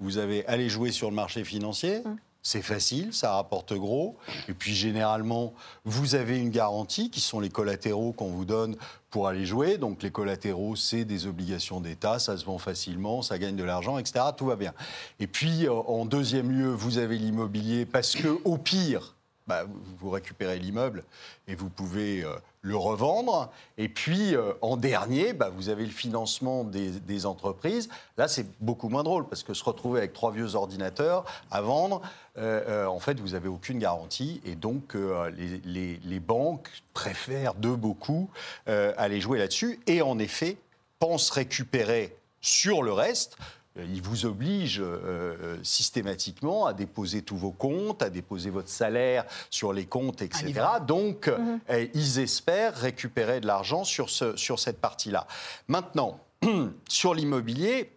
vous 0.00 0.16
avez 0.16 0.46
aller 0.46 0.70
jouer 0.70 0.92
sur 0.92 1.10
le 1.10 1.16
marché 1.16 1.44
financier, 1.44 2.00
hum. 2.06 2.16
c'est 2.42 2.62
facile, 2.62 3.12
ça 3.12 3.34
rapporte 3.34 3.74
gros. 3.74 4.16
Et 4.48 4.54
puis 4.54 4.74
généralement, 4.74 5.52
vous 5.84 6.14
avez 6.14 6.38
une 6.38 6.48
garantie 6.48 7.10
qui 7.10 7.20
sont 7.20 7.38
les 7.38 7.50
collatéraux 7.50 8.12
qu'on 8.12 8.30
vous 8.30 8.46
donne 8.46 8.76
pour 9.10 9.28
aller 9.28 9.44
jouer. 9.44 9.76
Donc 9.76 10.02
les 10.02 10.10
collatéraux, 10.10 10.74
c'est 10.74 11.04
des 11.04 11.26
obligations 11.26 11.80
d'État, 11.80 12.18
ça 12.18 12.38
se 12.38 12.46
vend 12.46 12.56
facilement, 12.56 13.20
ça 13.20 13.38
gagne 13.38 13.56
de 13.56 13.64
l'argent, 13.64 13.98
etc. 13.98 14.24
Tout 14.38 14.46
va 14.46 14.56
bien. 14.56 14.72
Et 15.20 15.26
puis 15.26 15.66
euh, 15.66 15.72
en 15.72 16.06
deuxième 16.06 16.50
lieu, 16.50 16.70
vous 16.70 16.96
avez 16.96 17.18
l'immobilier 17.18 17.84
parce 17.84 18.14
que 18.14 18.40
au 18.46 18.56
pire, 18.56 19.16
bah, 19.46 19.64
vous 19.98 20.10
récupérez 20.10 20.58
l'immeuble 20.58 21.04
et 21.46 21.54
vous 21.54 21.70
pouvez 21.70 22.22
euh, 22.22 22.34
le 22.62 22.76
revendre. 22.76 23.50
Et 23.76 23.88
puis, 23.88 24.34
euh, 24.34 24.52
en 24.62 24.76
dernier, 24.76 25.32
bah, 25.32 25.50
vous 25.54 25.68
avez 25.68 25.84
le 25.84 25.90
financement 25.90 26.64
des, 26.64 27.26
entreprises. 27.26 27.88
Là, 28.16 28.28
c'est 28.28 28.46
beaucoup 28.60 28.88
moins 28.88 29.02
drôle 29.02 29.26
parce 29.28 29.42
que 29.42 29.54
se 29.54 29.64
retrouver 29.64 29.98
avec 29.98 30.12
trois 30.12 30.30
vieux 30.30 30.54
ordinateurs 30.54 31.24
à 31.50 31.60
vendre, 31.60 32.00
euh, 32.36 32.86
en 32.86 33.00
fait, 33.00 33.18
vous 33.18 33.30
n'avez 33.30 33.48
aucune 33.48 33.78
garantie. 33.78 34.40
Et 34.44 34.54
donc, 34.54 34.94
les, 34.94 35.98
les, 36.04 36.20
banques 36.20 36.68
préfèrent 36.94 37.54
de 37.54 37.70
beaucoup 37.70 38.30
aller 38.66 39.20
jouer 39.20 39.38
là-dessus. 39.38 39.80
Et 39.86 40.02
en 40.02 40.18
effet, 40.18 40.58
pensent 40.98 41.30
récupérer 41.30 42.16
sur 42.40 42.82
le 42.82 42.92
reste 42.92 43.36
euh, 43.36 43.42
il 43.84 44.02
vous 44.02 44.26
oblige 44.26 44.80
euh, 44.80 44.84
euh, 45.04 45.58
systématiquement 45.62 46.66
à 46.66 46.72
déposer 46.72 47.22
tous 47.22 47.36
vos 47.36 47.52
comptes, 47.52 48.02
à 48.02 48.10
déposer 48.10 48.50
votre 48.50 48.68
salaire 48.68 49.24
sur 49.50 49.72
les 49.72 49.86
comptes, 49.86 50.22
etc. 50.22 50.54
Donc, 50.86 51.28
mhm. 51.28 51.60
ils 51.94 52.18
espèrent 52.18 52.74
récupérer 52.74 53.40
de 53.40 53.46
l'argent 53.46 53.84
sur, 53.84 54.10
ce, 54.10 54.36
sur 54.36 54.58
cette 54.58 54.80
partie-là. 54.80 55.26
Maintenant, 55.68 56.20
sur 56.88 57.14
l'immobilier, 57.14 57.92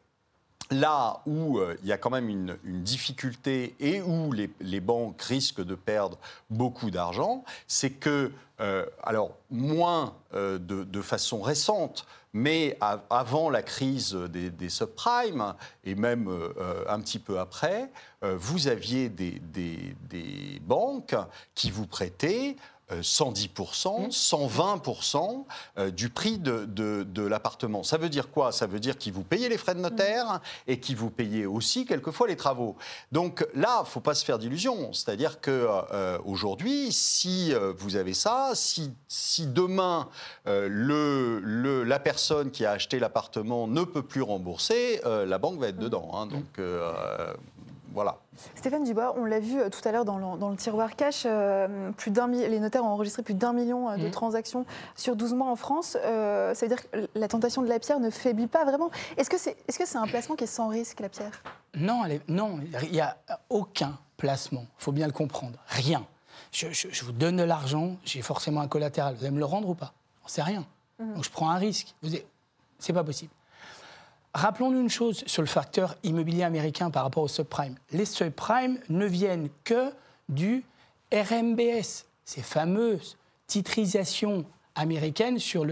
là 0.69 1.21
où 1.25 1.59
il 1.81 1.87
y 1.87 1.91
a 1.91 1.97
quand 1.97 2.09
même 2.09 2.29
une, 2.29 2.57
difficulté 2.63 3.75
et 3.79 4.01
où 4.01 4.31
les, 4.31 4.79
banques 4.79 5.21
risquent 5.21 5.63
de 5.63 5.75
perdre 5.75 6.17
beaucoup 6.49 6.91
d'argent, 6.91 7.43
c'est 7.67 7.89
que, 7.89 8.31
alors, 9.03 9.35
moins 9.49 10.15
de, 10.33 11.01
façon 11.01 11.41
récente, 11.41 12.05
mais 12.33 12.77
avant 13.09 13.49
la 13.49 13.61
crise 13.61 14.13
des, 14.13 14.69
subprimes, 14.69 15.53
et 15.83 15.95
même 15.95 16.27
euh, 16.29 16.83
un 16.87 16.99
petit 17.01 17.19
peu 17.19 17.39
après, 17.39 17.91
euh, 18.23 18.35
vous 18.37 18.67
aviez 18.67 19.09
des, 19.09 19.41
banques 20.61 21.15
qui 21.55 21.71
vous 21.71 21.87
prêtaient 21.87 22.55
110%, 22.99 24.11
120% 24.11 25.45
euh, 25.77 25.91
du 25.91 26.09
prix 26.09 26.37
de, 26.39 27.21
l'appartement. 27.21 27.83
Ça 27.83 27.97
veut 27.97 28.09
dire 28.09 28.29
quoi? 28.29 28.51
Ça 28.51 28.67
veut 28.67 28.79
dire 28.79 28.97
qu'ils 28.97 29.13
vous 29.13 29.23
payez 29.23 29.49
les 29.49 29.57
frais 29.57 29.75
de 29.75 29.79
notaire 29.79 30.41
et 30.67 30.79
qu'ils 30.79 30.97
vous 30.97 31.09
payez 31.09 31.45
aussi 31.45 31.85
quelquefois 31.85 32.27
les 32.27 32.35
travaux. 32.35 32.75
Donc 33.11 33.47
là, 33.53 33.77
il 33.79 33.83
ne 33.83 33.87
faut 33.87 33.99
pas 33.99 34.15
se 34.15 34.25
faire 34.25 34.39
d'illusions. 34.39 34.91
C'est-à-dire 34.93 35.39
qu'aujourd'hui, 35.39 36.87
euh, 36.87 36.91
si 36.91 37.53
euh, 37.53 37.73
vous 37.77 37.95
avez 37.95 38.13
ça, 38.13 38.51
si, 38.53 38.91
demain 39.47 40.09
le, 40.45 41.83
la 41.83 41.99
personne 41.99 42.51
qui 42.51 42.65
a 42.65 42.71
acheté 42.71 42.99
l'appartement 42.99 43.67
ne 43.67 43.83
peut 43.83 44.03
plus 44.03 44.21
rembourser, 44.21 45.01
la 45.05 45.37
banque 45.37 45.59
va 45.59 45.67
être 45.67 45.77
dedans. 45.77 46.11
Hein. 46.13 46.27
donc 46.27 46.59
voilà. 47.93 48.19
Stéphane 48.55 48.83
Dubois, 48.83 49.15
on 49.17 49.25
l'a 49.25 49.39
vu 49.39 49.59
euh, 49.59 49.69
tout 49.69 49.87
à 49.87 49.91
l'heure 49.91 50.05
dans, 50.05 50.17
le 50.17 50.55
tiroir 50.55 50.95
cash, 50.95 51.23
euh, 51.25 51.91
plus 51.91 52.11
les 52.11 52.59
notaires 52.59 52.83
ont 52.83 52.89
enregistré 52.89 53.23
plus 53.23 53.33
d'un 53.33 53.53
million 53.53 53.89
euh, 53.89 53.97
de 53.97 54.07
mmh. 54.07 54.11
transactions 54.11 54.65
sur 54.95 55.15
12 55.15 55.33
mois 55.33 55.49
en 55.49 55.55
France. 55.55 55.97
ça 56.01 56.53
veut 56.53 56.67
dire 56.67 56.89
que 56.89 57.07
la 57.15 57.27
tentation 57.27 57.61
de 57.61 57.67
la 57.67 57.79
pierre 57.79 57.99
ne 57.99 58.09
faiblit 58.09 58.47
pas 58.47 58.65
vraiment. 58.65 58.89
Est-ce 59.17 59.29
que 59.29 59.37
c'est 59.37 59.57
est 59.67 59.71
-ce 59.71 59.97
un 59.97 60.07
placement 60.07 60.35
qui 60.35 60.43
est 60.43 60.47
sans 60.47 60.67
risque, 60.67 60.99
la 60.99 61.09
pierre? 61.09 61.41
Non, 61.75 62.03
non, 62.27 62.59
il 62.83 62.91
n'y 62.91 63.01
a 63.01 63.17
aucun 63.49 63.97
placement. 64.17 64.65
Il 64.79 64.83
faut 64.83 64.91
bien 64.91 65.07
le 65.07 65.13
comprendre. 65.13 65.57
Rien. 65.67 66.05
Je, 66.51 67.05
vous 67.05 67.13
donne 67.13 67.37
de 67.37 67.43
l'argent, 67.43 67.95
j'ai 68.03 68.21
forcément 68.21 68.61
un 68.61 68.67
collatéral. 68.67 69.15
Vous 69.15 69.23
allez 69.23 69.33
me 69.33 69.39
le 69.39 69.45
rendre 69.45 69.69
ou 69.69 69.75
pas? 69.75 69.93
On 70.23 70.27
ne 70.27 70.31
sait 70.31 70.43
rien. 70.43 70.65
Mmh. 70.99 71.13
Donc 71.13 71.23
je 71.23 71.31
prends 71.31 71.49
un 71.49 71.57
risque. 71.57 71.95
C'est 72.79 72.93
pas 72.93 73.03
possible. 73.03 73.31
Rappelons-nous 74.33 74.81
une 74.81 74.89
chose 74.89 75.23
sur 75.27 75.41
le 75.41 75.47
facteur 75.47 75.95
immobilier 76.03 76.43
américain 76.43 76.89
par 76.89 77.03
rapport 77.03 77.23
au 77.23 77.27
subprime. 77.27 77.75
Les 77.91 78.05
subprimes 78.05 78.79
ne 78.89 79.05
viennent 79.05 79.49
que 79.63 79.91
du 80.29 80.63
RMBS, 81.11 82.05
ces 82.23 82.41
fameuses 82.41 83.17
titrisations 83.47 84.45
américaines 84.75 85.39
sur 85.39 85.65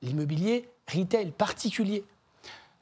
l'immobilier 0.00 0.68
retail 0.92 1.32
particulier. 1.32 2.04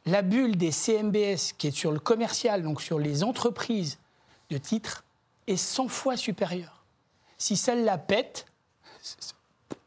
La 0.05 0.21
bulle 0.21 0.57
des 0.57 0.73
CMBS, 0.73 1.55
qui 1.57 1.69
est 1.69 1.77
sur 1.77 1.93
le 1.93 2.01
commercial, 2.01 2.63
donc 2.63 2.83
sur 2.83 2.99
les 2.99 3.25
entreprises 3.25 3.99
de 4.51 4.59
titres, 4.59 5.05
est 5.47 5.57
100 5.57 5.89
fois 5.89 6.17
supérieure. 6.17 6.85
Si 7.39 7.57
celle-là 7.57 7.97
pète, 7.97 8.47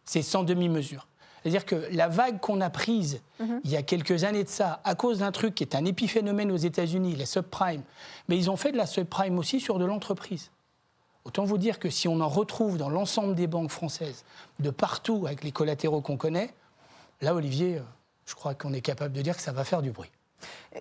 c'est 0.06 0.22
sans 0.24 0.44
demi-mesure. 0.44 1.08
C'est-à-dire 1.46 1.66
que 1.66 1.76
la 1.92 2.08
vague 2.08 2.40
qu'on 2.40 2.60
a 2.60 2.72
prise 2.72 3.22
mhm. 3.40 3.62
il 3.64 3.70
y 3.70 3.78
a 3.78 3.84
quelques 3.84 4.24
années 4.24 4.44
de 4.44 4.50
ça, 4.50 4.82
à 4.84 4.96
cause 4.96 5.20
d'un 5.20 5.32
truc 5.32 5.54
qui 5.54 5.64
est 5.64 5.76
un 5.76 5.86
épiphénomène 5.86 6.52
aux 6.52 6.58
États-Unis, 6.58 7.14
les 7.14 7.28
subprimes, 7.28 7.84
mais 8.28 8.36
ils 8.36 8.50
ont 8.50 8.56
fait 8.56 8.72
de 8.72 8.78
la 8.78 8.88
subprime 8.88 9.38
aussi 9.38 9.60
sur 9.60 9.78
de 9.78 9.86
l'entreprise. 9.86 10.50
Autant 11.24 11.44
vous 11.44 11.60
dire 11.60 11.78
que 11.78 11.92
si 11.92 12.08
on 12.08 12.20
en 12.20 12.28
retrouve 12.28 12.80
dans 12.80 12.90
l'ensemble 12.90 13.36
des 13.36 13.46
banques 13.46 13.70
françaises, 13.70 14.26
de 14.60 14.72
partout, 14.72 15.26
avec 15.28 15.44
les 15.44 15.52
collatéraux 15.52 16.02
qu'on 16.02 16.18
connaît, 16.18 16.52
là, 17.22 17.36
Olivier, 17.36 17.78
euh, 17.78 17.82
je 18.26 18.34
crois 18.34 18.56
qu'on 18.56 18.74
est 18.74 18.82
capable 18.82 19.14
de 19.14 19.22
dire 19.22 19.38
que 19.38 19.44
ça 19.44 19.52
va 19.52 19.64
faire 19.64 19.84
du 19.84 19.92
bruit. 19.92 20.10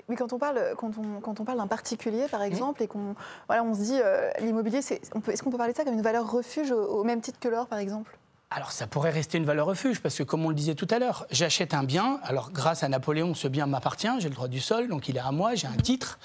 Mais 0.08 0.16
quand 0.16 0.32
on 0.32 0.38
parle, 0.38 0.74
quand 0.78 0.92
on, 0.96 1.20
quand 1.20 1.40
on 1.40 1.44
parle 1.44 1.58
d'un 1.58 1.66
particulier, 1.66 2.24
par 2.30 2.42
exemple, 2.42 2.82
et 2.82 2.86
qu'on 2.86 3.14
voilà, 3.48 3.62
on 3.64 3.74
se 3.74 3.80
dit 3.80 4.00
euh, 4.02 4.30
l'immobilier, 4.40 4.78
est-ce 4.78 5.42
qu'on 5.42 5.50
peut 5.50 5.58
parler 5.58 5.74
de 5.74 5.76
ça 5.76 5.84
comme 5.84 5.92
une 5.92 6.00
valeur 6.00 6.30
refuge 6.30 6.72
au 6.72 7.04
même 7.04 7.20
titre 7.20 7.38
que 7.38 7.48
l'or, 7.48 7.66
par 7.66 7.78
exemple? 7.78 8.18
Alors 8.54 8.70
ça 8.70 8.86
pourrait 8.86 9.10
rester 9.10 9.36
une 9.36 9.44
valeur 9.44 9.66
refuge, 9.66 10.00
parce 10.00 10.16
que 10.16 10.22
comme 10.22 10.46
on 10.46 10.48
le 10.48 10.54
disait 10.54 10.76
tout 10.76 10.86
à 10.90 11.00
l'heure, 11.00 11.26
j'achète 11.30 11.74
un 11.74 11.82
bien, 11.82 12.20
alors 12.22 12.52
grâce 12.52 12.84
à 12.84 12.88
Napoléon, 12.88 13.34
ce 13.34 13.48
bien 13.48 13.66
m'appartient, 13.66 14.08
j'ai 14.20 14.28
le 14.28 14.34
droit 14.34 14.46
du 14.46 14.60
sol, 14.60 14.88
donc 14.88 15.08
il 15.08 15.16
est 15.16 15.20
à 15.20 15.32
moi, 15.32 15.56
j'ai 15.56 15.66
un 15.66 15.76
titre, 15.76 16.20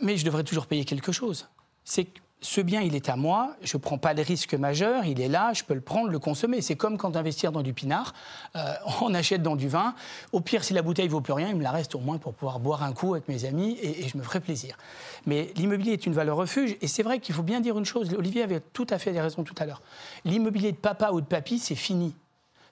mais 0.00 0.16
je 0.16 0.24
devrais 0.24 0.42
toujours 0.42 0.66
payer 0.66 0.84
quelque 0.84 1.12
chose. 1.12 1.48
C'est 1.84 2.08
ce 2.44 2.60
bien, 2.60 2.82
il 2.82 2.94
est 2.94 3.08
à 3.08 3.16
moi, 3.16 3.56
je 3.62 3.74
ne 3.78 3.80
prends 3.80 3.96
pas 3.96 4.12
de 4.12 4.20
risque 4.20 4.52
majeur, 4.52 5.06
il 5.06 5.18
est 5.22 5.28
là, 5.28 5.54
je 5.54 5.64
peux 5.64 5.72
le 5.72 5.80
prendre, 5.80 6.10
le 6.10 6.18
consommer. 6.18 6.60
C'est 6.60 6.76
comme 6.76 6.98
quand 6.98 7.16
investir 7.16 7.52
dans 7.52 7.62
du 7.62 7.72
pinard, 7.72 8.12
euh, 8.54 8.74
on 9.00 9.14
achète 9.14 9.42
dans 9.42 9.56
du 9.56 9.66
vin. 9.66 9.94
Au 10.30 10.42
pire, 10.42 10.62
si 10.62 10.74
la 10.74 10.82
bouteille 10.82 11.08
vaut 11.08 11.22
plus 11.22 11.32
rien, 11.32 11.48
il 11.48 11.56
me 11.56 11.62
la 11.62 11.70
reste 11.70 11.94
au 11.94 12.00
moins 12.00 12.18
pour 12.18 12.34
pouvoir 12.34 12.60
boire 12.60 12.82
un 12.82 12.92
coup 12.92 13.14
avec 13.14 13.28
mes 13.28 13.46
amis 13.46 13.78
et, 13.80 14.06
je 14.06 14.18
me 14.18 14.22
ferai 14.22 14.40
plaisir. 14.40 14.76
Mais 15.24 15.54
l'immobilier 15.56 15.94
est 15.94 16.04
une 16.04 16.12
valeur 16.12 16.36
refuge 16.36 16.76
et 16.82 16.86
c'est 16.86 17.02
vrai 17.02 17.18
qu'il 17.18 17.34
faut 17.34 17.42
bien 17.42 17.60
dire 17.60 17.78
une 17.78 17.86
chose. 17.86 18.12
Olivier 18.12 18.42
avait 18.42 18.60
tout 18.60 18.86
à 18.90 18.98
fait 18.98 19.18
raison 19.18 19.42
tout 19.42 19.54
à 19.56 19.64
l'heure. 19.64 19.80
L'immobilier 20.26 20.72
de 20.72 20.76
papa 20.76 21.12
ou 21.12 21.22
de 21.22 21.26
papy, 21.26 21.58
c'est 21.58 21.74
fini. 21.74 22.14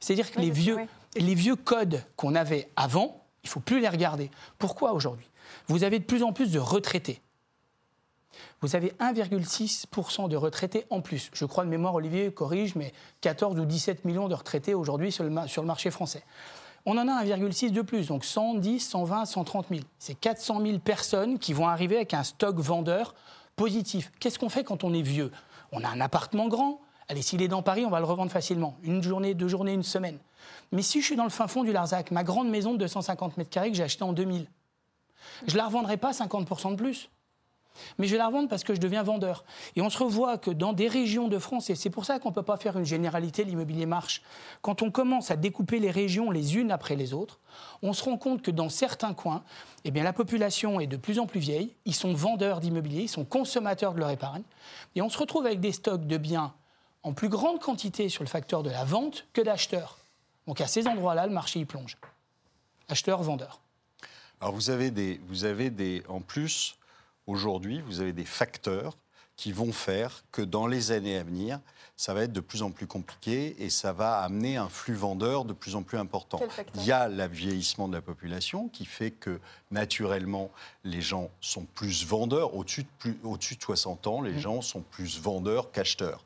C'est-à-dire 0.00 0.30
que 0.30 0.38
les, 0.38 0.50
vieux, 0.50 0.76
les 1.16 1.34
vieux 1.34 1.56
codes 1.56 2.04
qu'on 2.16 2.34
avait 2.34 2.68
avant, 2.76 3.24
il 3.42 3.46
ne 3.46 3.50
faut 3.50 3.60
plus 3.60 3.80
les 3.80 3.88
regarder. 3.88 4.30
Pourquoi 4.58 4.92
aujourd'hui? 4.92 5.30
Vous 5.68 5.82
avez 5.82 5.98
de 5.98 6.04
plus 6.04 6.22
en 6.22 6.34
plus 6.34 6.52
de 6.52 6.58
retraités 6.58 7.22
vous 8.62 8.76
avez 8.76 8.90
1,6% 9.00 10.28
de 10.28 10.36
retraités 10.36 10.86
en 10.88 11.00
plus. 11.00 11.30
Je 11.34 11.44
crois 11.44 11.64
de 11.64 11.68
mémoire, 11.68 11.94
Olivier 11.94 12.32
corrige, 12.32 12.76
mais 12.76 12.92
14 13.20 13.58
ou 13.58 13.64
17 13.64 14.04
millions 14.04 14.28
de 14.28 14.34
retraités 14.34 14.72
aujourd'hui 14.72 15.10
sur 15.10 15.24
le, 15.24 15.30
marché 15.30 15.90
français. 15.90 16.22
On 16.86 16.96
en 16.96 17.08
a 17.08 17.24
1,6 17.24 17.72
de 17.72 17.82
plus, 17.82 18.06
donc 18.06 18.24
110, 18.24 18.78
120, 18.78 19.24
130 19.24 19.66
000. 19.68 19.80
C'est 19.98 20.14
400 20.14 20.64
000 20.64 20.78
personnes 20.78 21.38
qui 21.40 21.52
vont 21.52 21.68
arriver 21.68 21.96
avec 21.96 22.14
un 22.14 22.22
stock 22.22 22.56
vendeur 22.56 23.14
positif. 23.56 24.12
Qu'est-ce 24.20 24.38
qu'on 24.38 24.48
fait 24.48 24.64
quand 24.64 24.84
on 24.84 24.94
est 24.94 25.02
vieux? 25.02 25.32
On 25.72 25.82
a 25.82 25.88
un 25.88 26.00
appartement 26.00 26.46
grand. 26.46 26.80
Allez, 27.08 27.22
s'il 27.22 27.42
est 27.42 27.48
dans 27.48 27.62
Paris, 27.62 27.84
on 27.84 27.90
va 27.90 27.98
le 27.98 28.06
revendre 28.06 28.30
facilement. 28.30 28.76
Une 28.84 29.02
journée, 29.02 29.34
deux 29.34 29.48
journées, 29.48 29.74
une 29.74 29.82
semaine. 29.82 30.18
Mais 30.70 30.82
si 30.82 31.00
je 31.00 31.06
suis 31.06 31.16
dans 31.16 31.24
le 31.24 31.30
fin 31.30 31.48
fond 31.48 31.64
du 31.64 31.72
Larzac, 31.72 32.12
ma 32.12 32.22
grande 32.22 32.48
maison 32.48 32.72
de 32.72 32.78
250 32.78 33.36
mètres 33.36 33.50
carrés 33.50 33.70
que 33.70 33.76
j'ai 33.76 33.82
achetée 33.82 34.04
en 34.04 34.12
2000, 34.12 34.46
je 35.46 35.52
ne 35.52 35.58
la 35.58 35.66
revendrai 35.66 35.96
pas 35.96 36.12
50% 36.12 36.72
de 36.72 36.76
plus 36.76 37.08
mais 37.98 38.06
je 38.06 38.12
vais 38.12 38.18
la 38.18 38.26
revendre 38.26 38.48
parce 38.48 38.64
que 38.64 38.74
je 38.74 38.80
deviens 38.80 39.02
vendeur. 39.02 39.44
Et 39.76 39.82
on 39.82 39.90
se 39.90 39.98
revoit 39.98 40.38
que 40.38 40.50
dans 40.50 40.72
des 40.72 40.88
régions 40.88 41.28
de 41.28 41.38
France, 41.38 41.70
et 41.70 41.74
c'est 41.74 41.90
pour 41.90 42.04
ça 42.04 42.18
qu'on 42.18 42.30
ne 42.30 42.34
peut 42.34 42.42
pas 42.42 42.56
faire 42.56 42.78
une 42.78 42.84
généralité, 42.84 43.44
l'immobilier 43.44 43.86
marche, 43.86 44.22
quand 44.60 44.82
on 44.82 44.90
commence 44.90 45.30
à 45.30 45.36
découper 45.36 45.78
les 45.78 45.90
régions 45.90 46.30
les 46.30 46.56
unes 46.56 46.70
après 46.70 46.96
les 46.96 47.14
autres, 47.14 47.40
on 47.82 47.92
se 47.92 48.04
rend 48.04 48.16
compte 48.16 48.42
que 48.42 48.50
dans 48.50 48.68
certains 48.68 49.14
coins, 49.14 49.42
eh 49.84 49.90
bien, 49.90 50.04
la 50.04 50.12
population 50.12 50.80
est 50.80 50.86
de 50.86 50.96
plus 50.96 51.18
en 51.18 51.26
plus 51.26 51.40
vieille, 51.40 51.74
ils 51.84 51.94
sont 51.94 52.12
vendeurs 52.14 52.60
d'immobilier, 52.60 53.02
ils 53.02 53.08
sont 53.08 53.24
consommateurs 53.24 53.94
de 53.94 54.00
leur 54.00 54.10
épargne, 54.10 54.42
et 54.94 55.02
on 55.02 55.08
se 55.08 55.18
retrouve 55.18 55.46
avec 55.46 55.60
des 55.60 55.72
stocks 55.72 56.06
de 56.06 56.16
biens 56.16 56.52
en 57.02 57.12
plus 57.12 57.28
grande 57.28 57.60
quantité 57.60 58.08
sur 58.08 58.22
le 58.22 58.28
facteur 58.28 58.62
de 58.62 58.70
la 58.70 58.84
vente 58.84 59.26
que 59.32 59.40
d'acheteurs. 59.40 59.98
Donc 60.46 60.60
à 60.60 60.66
ces 60.66 60.86
endroits-là, 60.86 61.26
le 61.26 61.32
marché 61.32 61.60
y 61.60 61.64
plonge. 61.64 61.96
Acheteurs, 62.88 63.22
vendeurs. 63.22 63.60
Alors 64.40 64.54
vous 64.54 64.70
avez 64.70 64.90
des, 64.90 65.20
vous 65.28 65.44
avez 65.44 65.70
des, 65.70 66.02
en 66.08 66.20
plus, 66.20 66.76
aujourd'hui, 67.26 67.80
vous 67.86 68.00
avez 68.00 68.12
des 68.12 68.24
facteurs 68.24 68.96
qui 69.36 69.52
vont 69.52 69.72
faire 69.72 70.24
que 70.30 70.42
dans 70.42 70.66
les 70.66 70.92
années 70.92 71.16
à 71.16 71.22
venir, 71.22 71.58
ça 71.96 72.14
va 72.14 72.22
être 72.22 72.32
de 72.32 72.40
plus 72.40 72.62
en 72.62 72.70
plus 72.70 72.86
compliqué 72.86 73.54
et 73.58 73.70
ça 73.70 73.92
va 73.92 74.18
amener 74.20 74.56
un 74.56 74.68
flux 74.68 74.94
vendeur 74.94 75.44
de 75.44 75.52
plus 75.52 75.76
en 75.76 75.82
plus 75.82 75.98
important. 75.98 76.40
Il 76.74 76.84
y 76.84 76.92
a 76.92 77.08
le 77.08 77.26
vieillissement 77.26 77.88
de 77.88 77.94
la 77.94 78.02
population 78.02 78.68
qui 78.68 78.84
fait 78.84 79.10
que 79.10 79.40
naturellement 79.70 80.50
les 80.84 81.00
gens 81.00 81.30
sont 81.40 81.64
plus 81.64 82.04
vendeurs. 82.04 82.54
Au-dessus 82.54 82.86
de, 83.04 83.14
au 83.24 83.36
de 83.36 83.42
60 83.42 84.06
ans, 84.06 84.20
les 84.20 84.32
mmh. 84.32 84.38
gens 84.38 84.62
sont 84.62 84.80
plus 84.80 85.20
vendeurs 85.20 85.70
qu'acheteurs. 85.70 86.24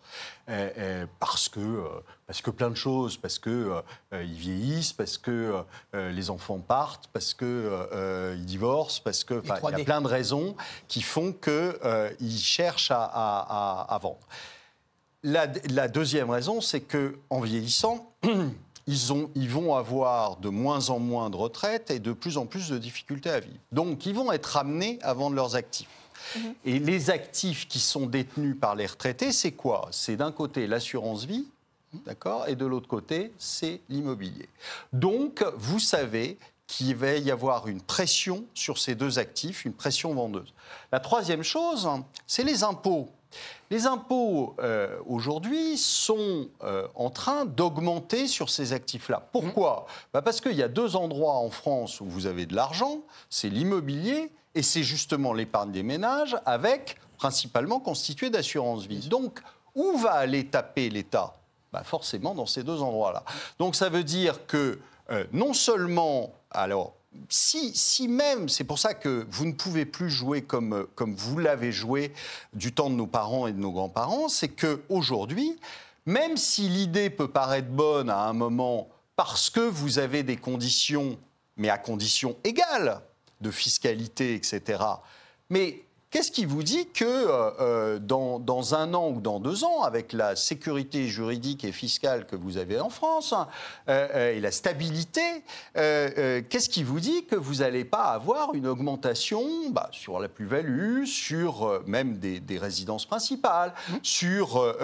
parce, 1.21 1.49
que, 1.49 1.61
euh, 1.61 1.89
parce 2.27 2.43
que 2.43 2.51
plein 2.51 2.71
de 2.71 2.77
choses, 2.77 3.17
parce 3.17 3.39
qu'ils 3.39 3.53
euh, 3.53 3.83
ils 4.13 4.35
vieillissent, 4.35 4.93
parce 4.93 5.17
que 5.19 5.63
euh, 5.95 6.11
les 6.11 6.31
enfants 6.31 6.59
partent, 6.59 7.09
parce 7.13 7.35
qu'ils 7.35 8.45
divorcent, 8.45 9.01
parce 9.03 9.25
que 9.25 9.43
il 9.45 9.79
y 9.79 9.81
a 9.81 9.85
plein 9.85 10.01
de 10.01 10.09
raisons 10.09 10.57
qui 10.89 11.03
font 11.03 11.33
qu'ils 11.33 12.39
cherchent 12.39 12.91
à, 12.91 13.87
à 13.89 13.99
vendre. 13.99 14.27
La, 15.27 15.89
deuxième 15.89 16.31
raison, 16.31 16.61
c'est 16.61 16.81
qu'en 16.81 17.41
vieillissant, 17.41 18.13
ils, 18.87 19.13
ont, 19.13 19.29
ils, 19.35 19.51
vont 19.51 19.75
avoir 19.75 20.37
de 20.37 20.49
moins 20.49 20.91
en 20.91 21.01
moins 21.01 21.31
de 21.31 21.37
retraite 21.37 21.91
et 21.91 21.99
de 21.99 22.13
plus 22.13 22.37
en 22.39 22.47
plus 22.47 22.69
de 22.69 22.79
difficultés 22.79 23.31
à 23.31 23.41
vivre. 23.41 23.59
Donc, 23.73 24.07
ils 24.07 24.15
vont 24.15 24.31
être 24.31 24.57
amenés 24.57 25.01
à 25.03 25.15
vendre 25.15 25.35
leurs 25.35 25.57
actifs. 25.57 25.89
Mhm. 26.37 26.55
Et 26.65 26.79
les 26.79 27.11
actifs 27.11 27.67
qui 27.67 27.81
sont 27.81 28.07
détenus 28.07 28.57
par 28.61 28.77
les 28.77 28.87
retraités, 28.87 29.33
c'est 29.33 29.51
quoi? 29.51 29.89
C'est 29.91 30.17
d'un 30.17 30.31
côté 30.31 30.69
l'assurance 30.69 31.25
vie, 31.25 31.47
d'accord, 32.05 32.49
et 32.49 32.57
de 32.57 32.67
l'autre 32.67 32.89
côté, 32.89 33.33
c'est 33.39 33.81
l'immobilier. 33.89 34.49
Donc, 34.93 35.45
vous 35.57 35.79
savez 35.79 36.39
qu'il 36.67 36.97
va 36.97 37.13
y 37.13 37.31
avoir 37.31 37.69
une 37.69 37.81
pression 37.81 38.45
sur 38.55 38.79
ces 38.79 38.95
deux 38.95 39.19
actifs, 39.19 39.65
une 39.65 39.73
pression 39.73 40.15
vendeuse. 40.15 40.53
La 40.93 41.01
troisième 41.01 41.43
chose, 41.43 41.89
c'est 42.27 42.43
les 42.43 42.65
impôts. 42.65 43.09
Les 43.71 43.87
impôts, 43.87 44.55
euh, 44.61 44.99
aujourd'hui, 45.07 45.77
sont 45.77 46.49
euh, 46.63 46.87
en 46.95 47.11
train 47.11 47.45
d'augmenter 47.45 48.29
sur 48.29 48.51
ces 48.51 48.73
actifs-là. 48.73 49.29
Pourquoi? 49.33 49.87
Bah 50.13 50.23
Parce 50.23 50.41
qu'il 50.41 50.55
y 50.55 50.63
a 50.63 50.69
deux 50.69 50.97
endroits 50.97 51.35
en 51.35 51.51
France 51.51 52.01
où 52.01 52.07
vous 52.07 52.27
avez 52.27 52.47
de 52.47 52.55
l'argent, 52.55 53.01
c'est 53.29 53.49
l'immobilier 53.49 54.33
et 54.55 54.63
c'est 54.63 54.83
justement 54.83 55.33
l'épargne 55.33 55.73
des 55.73 55.83
ménages, 55.83 56.37
avec 56.47 56.97
principalement 57.19 57.81
constitué 57.81 58.31
d'assurance 58.31 58.87
vie. 58.87 59.09
Donc, 59.09 59.41
où 59.75 59.99
va 59.99 60.13
aller 60.13 60.47
taper 60.47 60.89
l'État? 60.89 61.35
Bah 61.73 61.83
Forcément 61.85 62.35
dans 62.35 62.47
ces 62.47 62.63
deux 62.63 62.83
endroits-là. 62.83 63.25
Donc 63.59 63.77
ça 63.77 63.89
veut 63.89 64.05
dire 64.05 64.47
que 64.47 64.79
euh, 65.11 65.25
non 65.33 65.53
seulement, 65.53 66.33
alors 66.51 66.95
si, 67.29 68.09
même, 68.09 68.49
c'est 68.49 68.65
pour 68.65 68.79
ça 68.79 68.95
que 68.95 69.27
vous 69.31 69.47
ne 69.47 69.53
pouvez 69.53 69.85
plus 69.87 70.11
jouer 70.11 70.43
comme, 70.43 70.87
comme 70.95 71.15
vous 71.15 71.39
l'avez 71.39 71.73
joué 71.73 72.13
du 72.53 72.73
temps 72.73 72.91
de 72.91 72.95
nos 72.95 73.07
parents 73.07 73.47
et 73.47 73.53
de 73.53 73.59
nos 73.59 73.73
grands-parents, 73.73 74.29
c'est 74.29 74.49
qu'aujourd'hui, 74.49 75.59
même 76.05 76.37
si 76.37 76.69
l'idée 76.69 77.11
peut 77.11 77.29
paraître 77.29 77.69
bonne 77.69 78.11
à 78.11 78.21
un 78.21 78.33
moment 78.33 78.89
parce 79.17 79.51
que 79.51 79.61
vous 79.61 79.99
avez 79.99 80.23
des 80.23 80.37
conditions, 80.37 81.19
mais 81.57 81.71
à 81.71 81.79
conditions 81.79 82.37
égales 82.45 83.01
de 83.41 83.51
fiscalité, 83.51 84.35
etc., 84.35 84.83
mais 85.49 85.86
Qu'est-ce 86.17 86.31
qui 86.31 86.47
vous 86.47 86.63
dit 86.63 86.89
que 86.95 87.05
euh, 87.05 87.51
euh, 87.61 87.99
dans, 87.99 88.75
un 88.75 88.95
an 88.95 89.11
ou 89.11 89.21
dans 89.21 89.39
deux 89.39 89.65
ans, 89.65 89.83
avec 89.83 90.15
la 90.15 90.35
sécurité 90.35 91.09
juridique 91.09 91.63
et 91.63 91.73
fiscale 91.73 92.27
que 92.27 92.37
vous 92.37 92.57
avez 92.57 92.81
en 92.81 92.89
France 92.89 93.35
euh, 93.91 94.35
et 94.35 94.41
la 94.41 94.51
stabilité, 94.51 95.21
qu'est-ce 95.75 96.71
qui 96.71 96.85
vous 96.85 97.01
dit 97.01 97.27
que 97.27 97.37
vous 97.37 97.57
n'allez 97.57 97.85
pas 97.85 98.05
avoir 98.05 98.55
une 98.55 98.67
augmentation 98.67 99.69
bah, 99.69 99.91
sur 99.93 100.19
la 100.19 100.29
plus-value, 100.29 101.05
sur 101.05 101.83
même 101.87 102.17
des, 102.17 102.59
résidences 102.59 103.05
principales, 103.05 103.75
mmh. 103.75 103.93
sur, 104.03 104.75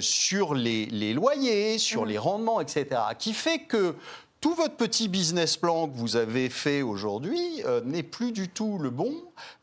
sur 0.00 0.52
les, 0.52 0.84
les, 0.84 1.14
loyers, 1.14 1.78
sur 1.78 2.02
mmh. 2.02 2.08
les 2.08 2.18
rendements, 2.18 2.60
etc., 2.60 3.00
qui 3.18 3.32
fait 3.32 3.60
que 3.60 3.94
tout 4.42 4.54
votre 4.56 4.74
petit 4.74 5.06
business 5.06 5.56
plan 5.56 5.88
que 5.88 5.96
vous 5.96 6.16
avez 6.16 6.50
fait 6.50 6.82
aujourd'hui 6.82 7.62
euh, 7.64 7.80
n'est 7.84 8.02
plus 8.02 8.32
du 8.32 8.48
tout 8.48 8.76
le 8.78 8.90
bon 8.90 9.14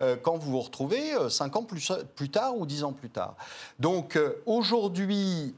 euh, 0.02 0.16
quand 0.16 0.38
vous 0.38 0.52
vous 0.52 0.62
retrouvez 0.62 1.14
euh, 1.14 1.28
cinq 1.28 1.58
ans 1.58 1.64
plus, 1.64 1.92
plus, 2.16 2.30
tard 2.30 2.58
ou 2.58 2.66
dix 2.66 2.86
ans 2.86 2.94
plus 2.94 3.10
tard. 3.10 3.36
Donc 3.78 4.18
aujourd'hui, 4.46 5.54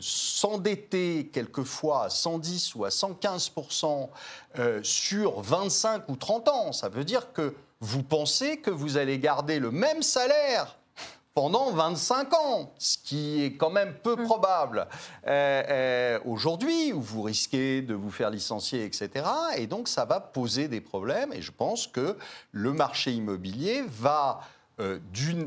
s'endetter 0.00 1.30
quelquefois 1.32 2.04
à 2.04 2.10
110 2.10 2.74
ou 2.74 2.84
à 2.84 2.90
115 2.90 3.52
sur 4.82 5.40
25 5.40 6.08
ou 6.08 6.16
30 6.16 6.48
ans, 6.48 6.72
ça 6.72 6.90
veut 6.90 7.04
dire 7.04 7.32
que 7.32 7.54
vous 7.80 8.02
pensez 8.02 8.58
que 8.58 8.70
vous 8.70 8.98
allez 8.98 9.18
garder 9.18 9.58
le 9.58 9.70
même 9.70 10.02
salaire 10.02 10.77
pendant 11.38 11.70
25 11.70 12.34
ans, 12.34 12.72
ce 12.78 12.98
qui 12.98 13.44
est 13.44 13.52
quand 13.52 13.70
même 13.70 13.94
peu 14.02 14.16
mm. 14.16 14.24
probable. 14.24 14.88
Euh, 15.28 15.62
euh, 15.68 16.18
aujourd'hui, 16.24 16.92
où 16.92 17.00
vous 17.00 17.22
risquez 17.22 17.80
de 17.80 17.94
vous 17.94 18.10
faire 18.10 18.30
licencier, 18.30 18.84
etc. 18.84 19.24
Et 19.56 19.68
donc, 19.68 19.86
ça 19.86 20.04
va 20.04 20.18
poser 20.18 20.66
des 20.66 20.80
problèmes. 20.80 21.32
Et 21.32 21.40
je 21.40 21.52
pense 21.52 21.86
que 21.86 22.16
le 22.50 22.72
marché 22.72 23.12
immobilier 23.12 23.84
va 23.86 24.40
euh, 24.80 24.98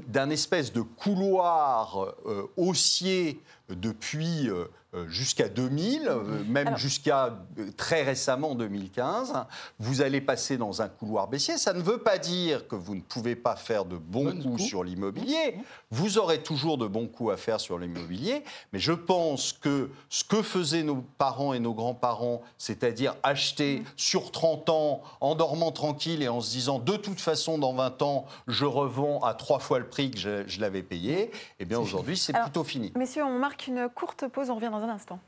d'un 0.08 0.30
espèce 0.30 0.71
de 0.71 0.80
couloir 0.80 2.15
haussier 2.56 3.41
depuis 3.69 4.50
euh, 4.93 5.08
jusqu'à 5.08 5.47
2000, 5.47 6.10
euh, 6.10 6.43
même 6.50 6.76
jusqu'à 6.76 7.28
euh, 7.58 7.71
très 7.78 8.04
récemment 8.04 8.56
2015. 8.56 9.45
Vous 9.80 10.02
allez 10.02 10.19
passer 10.19 10.58
dans 10.58 10.82
un 10.82 10.89
couloir 10.89 11.30
baissier. 11.30 11.58
Ça 11.58 11.71
ne 11.71 11.82
veut 11.82 12.00
pas 12.00 12.17
dire 12.17 12.67
que 12.67 12.76
vous 12.76 12.95
ne 12.95 13.00
pouvez 13.02 13.38
pas 13.38 13.56
faire 13.56 13.86
de 13.86 13.95
bons 13.95 14.38
coups 14.41 14.62
sur 14.62 14.84
l'immobilier. 14.84 15.56
Vous 15.91 16.17
aurez 16.17 16.43
toujours 16.43 16.78
de 16.78 16.88
bons 16.88 17.08
coups 17.08 17.32
à 17.32 17.38
faire 17.38 17.62
sur 17.62 17.80
l'immobilier. 17.80 18.43
Mais 18.74 18.80
je 18.80 18.91
pense 18.91 19.54
que 19.54 19.89
ce 20.10 20.26
que 20.26 20.41
faisaient 20.41 20.84
nos 20.84 21.06
parents 21.17 21.54
et 21.54 21.60
nos 21.60 21.74
grands-parents, 21.74 22.41
c'est-à-dire 22.58 23.15
acheter 23.24 23.84
sur 23.95 24.30
30 24.32 24.69
ans 24.71 25.04
en 25.21 25.36
dormant 25.36 25.71
tranquille 25.71 26.21
et 26.21 26.28
en 26.28 26.41
se 26.41 26.50
disant 26.50 26.80
de 26.80 26.97
toute 26.97 27.21
façon 27.21 27.58
dans 27.58 27.74
20 27.74 28.02
ans, 28.02 28.26
je 28.50 28.65
revends 28.65 29.21
à 29.21 29.36
trois 29.36 29.60
fois 29.60 29.80
le 29.80 29.88
prix 29.88 30.12
que 30.12 30.17
je, 30.17 30.60
l'avais 30.60 30.84
payé, 30.84 31.32
eh 31.60 31.65
bien 31.65 31.80
aujourd'hui 31.80 32.17
c'est 32.17 32.34
plutôt 32.34 32.65
fini. 32.65 32.91
Messieurs, 32.97 33.24
on 33.24 33.39
marque 33.39 33.50
une 33.67 33.89
courte 33.89 34.27
pause, 34.27 34.49
on 34.49 34.55
revient 34.55 34.69
dans 34.71 34.83
un 34.83 34.89
instant. 34.89 35.19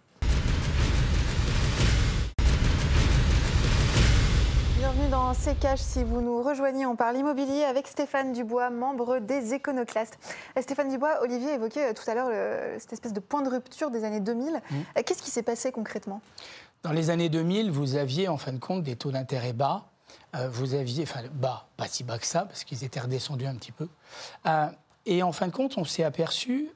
Bienvenue 4.84 5.10
dans 5.10 5.34
C'est 5.34 5.58
Cash. 5.58 5.80
Si 5.80 6.04
vous 6.04 6.20
nous 6.20 6.44
rejoignez, 6.44 6.86
on 6.86 6.98
parle 6.98 7.16
immobilier 7.16 7.64
avec 7.64 7.88
Stéphane 7.88 8.34
Dubois, 8.34 8.70
membre 8.70 9.20
des 9.20 9.54
Éconoclastes. 9.54 10.20
Euh, 10.58 10.62
Stéphane 10.62 10.90
Dubois, 10.90 11.22
Olivier 11.22 11.54
évoquait 11.54 11.92
euh, 11.92 11.94
tout 11.94 12.04
à 12.12 12.14
l'heure 12.14 12.30
cette 12.80 12.92
espèce 12.92 13.14
de 13.14 13.22
point 13.22 13.42
de 13.42 13.50
rupture 13.50 13.92
des 13.92 14.04
années 14.04 14.20
2000. 14.20 14.54
Mmh. 14.54 14.76
Euh, 14.76 15.02
qu'est-ce 15.06 15.24
qui 15.24 15.32
s'est 15.32 15.42
passé 15.42 15.72
concrètement? 15.72 16.22
Dans 16.84 16.92
les 16.92 17.10
années 17.10 17.30
2000, 17.30 17.72
vous 17.72 17.96
aviez 17.96 18.28
en 18.28 18.38
fin 18.38 18.52
de 18.52 18.60
compte 18.60 18.84
des 18.84 18.98
taux 18.98 19.12
d'intérêt 19.12 19.54
bas. 19.54 19.86
vous 20.52 20.74
aviez, 20.74 21.04
enfin 21.04 21.22
bas, 21.32 21.68
pas 21.78 21.88
si 21.88 22.04
bas 22.04 22.20
que 22.20 22.26
ça, 22.26 22.42
parce 22.42 22.66
qu'ils 22.66 22.84
étaient 22.84 23.00
redescendus 23.00 23.48
un 23.48 23.56
petit 23.56 23.72
peu. 23.72 23.88
et 25.06 25.24
en 25.24 25.32
fin 25.32 25.48
de 25.48 25.54
compte, 25.54 25.78
on 25.78 25.86
s'est 25.86 26.04
aperçu 26.04 26.70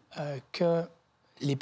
que 0.53 0.83
les, 1.41 1.57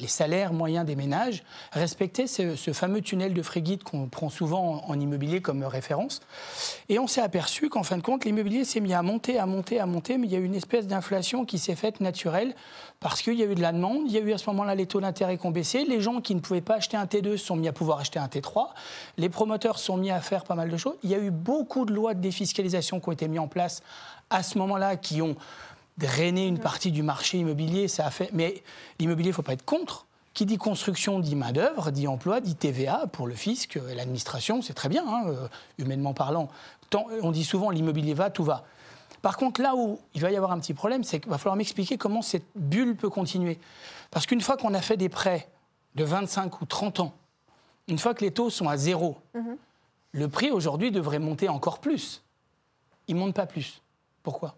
les 0.00 0.06
salaires 0.06 0.52
moyens 0.52 0.84
des 0.84 0.96
ménages 0.96 1.42
respectaient 1.72 2.26
ce, 2.26 2.72
fameux 2.72 3.00
tunnel 3.00 3.34
de 3.34 3.42
Frégide 3.42 3.82
qu'on 3.82 4.08
prend 4.08 4.30
souvent 4.30 4.82
en, 4.86 5.00
immobilier 5.00 5.40
comme 5.40 5.64
référence. 5.64 6.20
Et 6.88 6.98
on 6.98 7.06
s'est 7.06 7.20
aperçu 7.20 7.68
qu'en 7.68 7.82
fin 7.82 7.96
de 7.96 8.02
compte, 8.02 8.24
l'immobilier 8.24 8.64
s'est 8.64 8.80
mis 8.80 8.94
à 8.94 9.02
monter, 9.02 9.38
à 9.38 9.46
monter, 9.46 9.80
à 9.80 9.86
monter, 9.86 10.18
mais 10.18 10.26
il 10.26 10.32
y 10.32 10.36
a 10.36 10.38
eu 10.38 10.44
une 10.44 10.54
espèce 10.54 10.86
d'inflation 10.86 11.44
qui 11.44 11.58
s'est 11.58 11.76
faite 11.76 12.00
naturelle 12.00 12.54
parce 13.00 13.22
qu'il 13.22 13.34
y 13.34 13.42
a 13.42 13.46
eu 13.46 13.54
de 13.54 13.62
la 13.62 13.72
demande, 13.72 14.02
il 14.06 14.12
y 14.12 14.18
a 14.18 14.20
eu 14.20 14.32
à 14.32 14.38
ce 14.38 14.48
moment-là 14.50 14.74
les 14.74 14.86
taux 14.86 15.00
d'intérêt 15.00 15.38
qui 15.38 15.46
ont 15.46 15.50
baissé, 15.50 15.84
les 15.84 16.00
gens 16.00 16.20
qui 16.20 16.34
ne 16.34 16.40
pouvaient 16.40 16.60
pas 16.60 16.74
acheter 16.74 16.96
un 16.96 17.06
T2 17.06 17.38
sont 17.38 17.56
mis 17.56 17.68
à 17.68 17.72
pouvoir 17.72 17.98
acheter 17.98 18.18
un 18.18 18.26
T3, 18.26 18.68
les 19.16 19.28
promoteurs 19.28 19.78
sont 19.78 19.96
mis 19.96 20.10
à 20.10 20.20
faire 20.20 20.44
pas 20.44 20.54
mal 20.54 20.68
de 20.68 20.76
choses. 20.76 20.96
Il 21.02 21.10
y 21.10 21.14
a 21.14 21.18
eu 21.18 21.30
beaucoup 21.30 21.86
de 21.86 21.94
lois 21.94 22.14
de 22.14 22.20
défiscalisation 22.20 23.00
qui 23.00 23.08
ont 23.08 23.12
été 23.12 23.26
mises 23.26 23.40
en 23.40 23.48
place 23.48 23.82
à 24.28 24.42
ce 24.42 24.58
moment-là 24.58 24.96
qui 24.96 25.22
ont 25.22 25.36
drainer 26.00 26.46
une 26.46 26.58
partie 26.58 26.90
du 26.90 27.02
marché 27.02 27.38
immobilier, 27.38 27.86
ça 27.86 28.06
a 28.06 28.10
fait. 28.10 28.30
Mais 28.32 28.62
l'immobilier, 28.98 29.28
il 29.28 29.32
ne 29.32 29.36
faut 29.36 29.42
pas 29.42 29.52
être 29.52 29.64
contre. 29.64 30.06
Qui 30.32 30.46
dit 30.46 30.58
construction 30.58 31.18
dit 31.18 31.34
main-d'œuvre, 31.34 31.90
dit 31.90 32.06
emploi, 32.06 32.40
dit 32.40 32.54
TVA 32.54 33.06
pour 33.12 33.26
le 33.26 33.34
fisc, 33.34 33.78
l'administration, 33.94 34.62
c'est 34.62 34.74
très 34.74 34.88
bien, 34.88 35.04
hein, 35.06 35.24
euh, 35.26 35.48
humainement 35.78 36.14
parlant. 36.14 36.48
on 37.22 37.32
dit 37.32 37.44
souvent 37.44 37.70
l'immobilier 37.70 38.14
va, 38.14 38.30
tout 38.30 38.44
va. 38.44 38.64
Par 39.22 39.36
contre, 39.36 39.60
là 39.60 39.74
où 39.74 39.98
il 40.14 40.20
va 40.20 40.30
y 40.30 40.36
avoir 40.36 40.52
un 40.52 40.60
petit 40.60 40.72
problème, 40.72 41.04
c'est 41.04 41.20
qu'il 41.20 41.30
va 41.30 41.36
falloir 41.36 41.56
m'expliquer 41.56 41.98
comment 41.98 42.22
cette 42.22 42.46
bulle 42.54 42.96
peut 42.96 43.10
continuer. 43.10 43.58
Parce 44.10 44.24
qu'une 44.26 44.40
fois 44.40 44.56
qu'on 44.56 44.72
a 44.72 44.80
fait 44.80 44.96
des 44.96 45.08
prêts 45.08 45.48
de 45.96 46.04
25 46.04 46.60
ou 46.60 46.64
30 46.64 47.00
ans, 47.00 47.12
une 47.88 47.98
fois 47.98 48.14
que 48.14 48.24
les 48.24 48.30
taux 48.30 48.50
sont 48.50 48.68
à 48.68 48.76
zéro, 48.76 49.16
mhm. 49.34 49.56
le 50.12 50.28
prix 50.28 50.50
aujourd'hui 50.50 50.92
devrait 50.92 51.18
monter 51.18 51.48
encore 51.48 51.80
plus. 51.80 52.22
Il 53.08 53.16
ne 53.16 53.20
monte 53.20 53.34
pas 53.34 53.46
plus. 53.46 53.82
Pourquoi? 54.22 54.54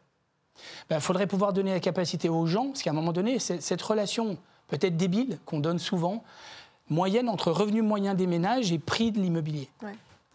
Il 0.84 0.88
ben, 0.90 1.00
faudrait 1.00 1.26
pouvoir 1.26 1.52
donner 1.52 1.72
la 1.72 1.80
capacité 1.80 2.28
aux 2.28 2.46
gens, 2.46 2.68
parce 2.68 2.82
qu'à 2.82 2.90
un 2.90 2.94
moment 2.94 3.12
donné, 3.12 3.38
cette 3.38 3.82
relation 3.82 4.36
peut-être 4.68 4.96
débile 4.96 5.38
qu'on 5.44 5.60
donne 5.60 5.78
souvent, 5.78 6.24
moyenne 6.88 7.28
entre 7.28 7.50
revenu 7.50 7.82
moyen 7.82 8.14
des 8.14 8.26
ménages 8.26 8.72
et 8.72 8.78
prix 8.78 9.12
de 9.12 9.20
l'immobilier. 9.20 9.68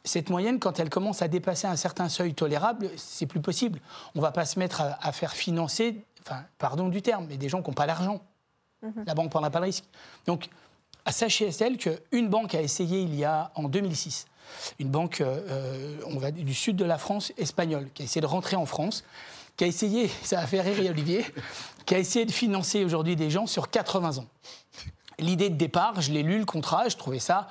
Cette 0.04 0.30
moyenne, 0.30 0.60
quand 0.60 0.80
elle 0.80 0.90
commence 0.90 1.22
à 1.22 1.28
dépasser 1.28 1.68
un 1.68 1.76
certain 1.76 2.08
seuil 2.08 2.34
tolérable, 2.34 2.90
c'est 2.96 3.26
plus 3.26 3.42
possible. 3.42 3.80
On 4.16 4.20
ne 4.20 4.22
va 4.22 4.32
pas 4.32 4.46
se 4.46 4.58
mettre 4.58 4.82
à, 4.82 5.12
faire 5.12 5.34
financer 5.34 5.98
enfin, 6.26 6.44
pardon 6.58 6.88
du 6.88 7.02
terme, 7.02 7.26
mais 7.28 7.38
des 7.38 7.50
gens 7.50 7.62
qui 7.62 7.70
n'ont 7.70 7.74
pas 7.74 7.86
l'argent. 7.86 8.22
La 9.06 9.16
banque 9.16 9.26
ne 9.26 9.32
prendra 9.32 9.50
pas 9.50 9.60
le 9.60 9.66
risque. 9.66 9.86
Donc, 10.28 10.50
sachez-elle 11.10 11.78
qu'une 11.78 12.30
banque 12.30 12.54
a 12.56 12.62
essayé 12.62 13.02
il 13.02 13.16
y 13.16 13.26
a 13.26 13.52
en 13.56 13.64
2006, 13.64 14.28
une 14.80 14.90
banque 14.90 15.22
euh, 15.22 15.98
on 16.06 16.20
va, 16.20 16.32
du 16.32 16.54
sud 16.54 16.76
de 16.76 16.86
la 16.86 16.98
France 16.98 17.34
espagnole, 17.38 17.90
qui 17.94 18.04
a 18.04 18.06
essayé 18.06 18.22
de 18.22 18.28
rentrer 18.28 18.56
en 18.56 18.66
France, 18.66 19.04
qui 19.58 19.64
a 19.64 19.68
essayé, 19.68 20.10
ça 20.24 20.40
a 20.40 20.48
fait 20.48 20.62
rire 20.62 20.92
Olivier, 20.92 21.26
qui 21.86 21.96
a 21.96 22.00
essayé 22.00 22.26
de 22.26 22.32
financer 22.32 22.86
aujourd'hui 22.86 23.16
des 23.16 23.30
gens 23.30 23.48
sur 23.48 23.70
80 23.70 24.20
ans. 24.20 24.26
L'idée 25.20 25.50
de 25.50 25.56
départ, 25.56 26.00
je 26.00 26.12
l'ai 26.12 26.24
lu 26.24 26.38
le 26.38 26.46
contrat, 26.46 26.90
je 26.90 26.96
trouvais 26.96 27.20
ça 27.20 27.48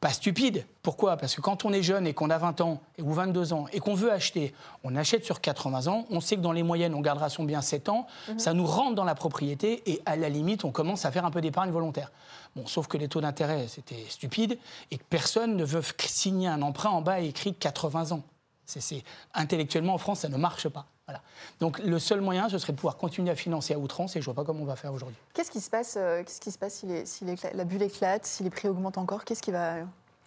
pas 0.00 0.10
stupide. 0.10 0.64
Pourquoi? 0.82 1.18
Parce 1.18 1.34
que 1.34 1.42
quand 1.42 1.66
on 1.66 1.72
est 1.72 1.82
jeune 1.82 2.06
et 2.06 2.14
qu'on 2.14 2.30
a 2.30 2.38
20 2.38 2.62
ans 2.62 2.80
ou 2.98 3.12
22 3.12 3.52
ans 3.52 3.66
et 3.72 3.80
qu'on 3.80 3.94
veut 3.94 4.10
acheter, 4.10 4.54
on 4.82 4.96
achète 4.96 5.24
sur 5.26 5.42
80 5.42 5.88
ans, 5.88 6.06
on 6.10 6.20
sait 6.20 6.36
que 6.36 6.40
dans 6.40 6.52
les 6.52 6.62
moyennes, 6.62 6.94
on 6.94 7.02
gardera 7.02 7.28
son 7.28 7.44
bien 7.44 7.60
7 7.60 7.90
ans, 7.90 8.06
mhm. 8.28 8.38
ça 8.38 8.54
nous 8.54 8.66
rentre 8.66 8.94
dans 8.94 9.04
la 9.04 9.14
propriété 9.14 9.82
et 9.84 10.00
à 10.06 10.16
la 10.16 10.30
limite, 10.30 10.64
on 10.64 10.72
commence 10.72 11.04
à 11.04 11.12
faire 11.12 11.26
un 11.26 11.30
peu 11.30 11.42
d'épargne 11.42 11.70
volontaire. 11.70 12.10
Bon, 12.56 12.66
sauf 12.66 12.86
que 12.86 12.96
les 12.96 13.08
taux 13.08 13.20
d'intérêt, 13.20 13.66
c'était 13.68 14.06
stupide 14.08 14.58
et 14.90 14.96
que 14.96 15.04
personne 15.08 15.54
ne 15.54 15.64
veut 15.64 15.82
signer 15.98 16.48
un 16.48 16.62
emprunt 16.62 16.90
en 16.90 17.02
bas 17.02 17.20
écrit 17.20 17.54
80 17.54 18.12
ans. 18.12 18.22
C'est, 18.64 19.02
intellectuellement, 19.34 19.94
en 19.94 19.98
France, 19.98 20.20
ça 20.20 20.28
ne 20.28 20.36
marche 20.36 20.68
pas. 20.68 20.86
Voilà. 21.10 21.22
Donc 21.58 21.80
le 21.80 21.98
seul 21.98 22.20
moyen, 22.20 22.48
ce 22.48 22.58
serait 22.58 22.72
de 22.72 22.76
pouvoir 22.76 22.96
continuer 22.96 23.30
à 23.30 23.34
financer 23.34 23.74
à 23.74 23.78
outrance 23.78 24.14
et 24.14 24.20
je 24.20 24.28
ne 24.28 24.32
vois 24.32 24.42
pas 24.42 24.46
comment 24.46 24.62
on 24.62 24.66
va 24.66 24.76
faire 24.76 24.92
aujourd'hui. 24.92 25.16
Qu'est-ce 25.34 25.50
qui 25.50 25.60
se 25.60 25.68
passe, 25.68 25.96
euh, 25.96 26.22
qu'est-ce 26.22 26.40
qui 26.40 26.52
se 26.52 26.58
passe 26.58 26.84
si, 27.04 27.24
la 27.54 27.64
bulle 27.64 27.82
éclate, 27.82 28.24
si 28.26 28.44
les 28.44 28.50
prix 28.50 28.68
augmentent 28.68 28.98
encore 28.98 29.24
Qu'est-ce 29.24 29.42
qui 29.42 29.50
va... 29.50 29.78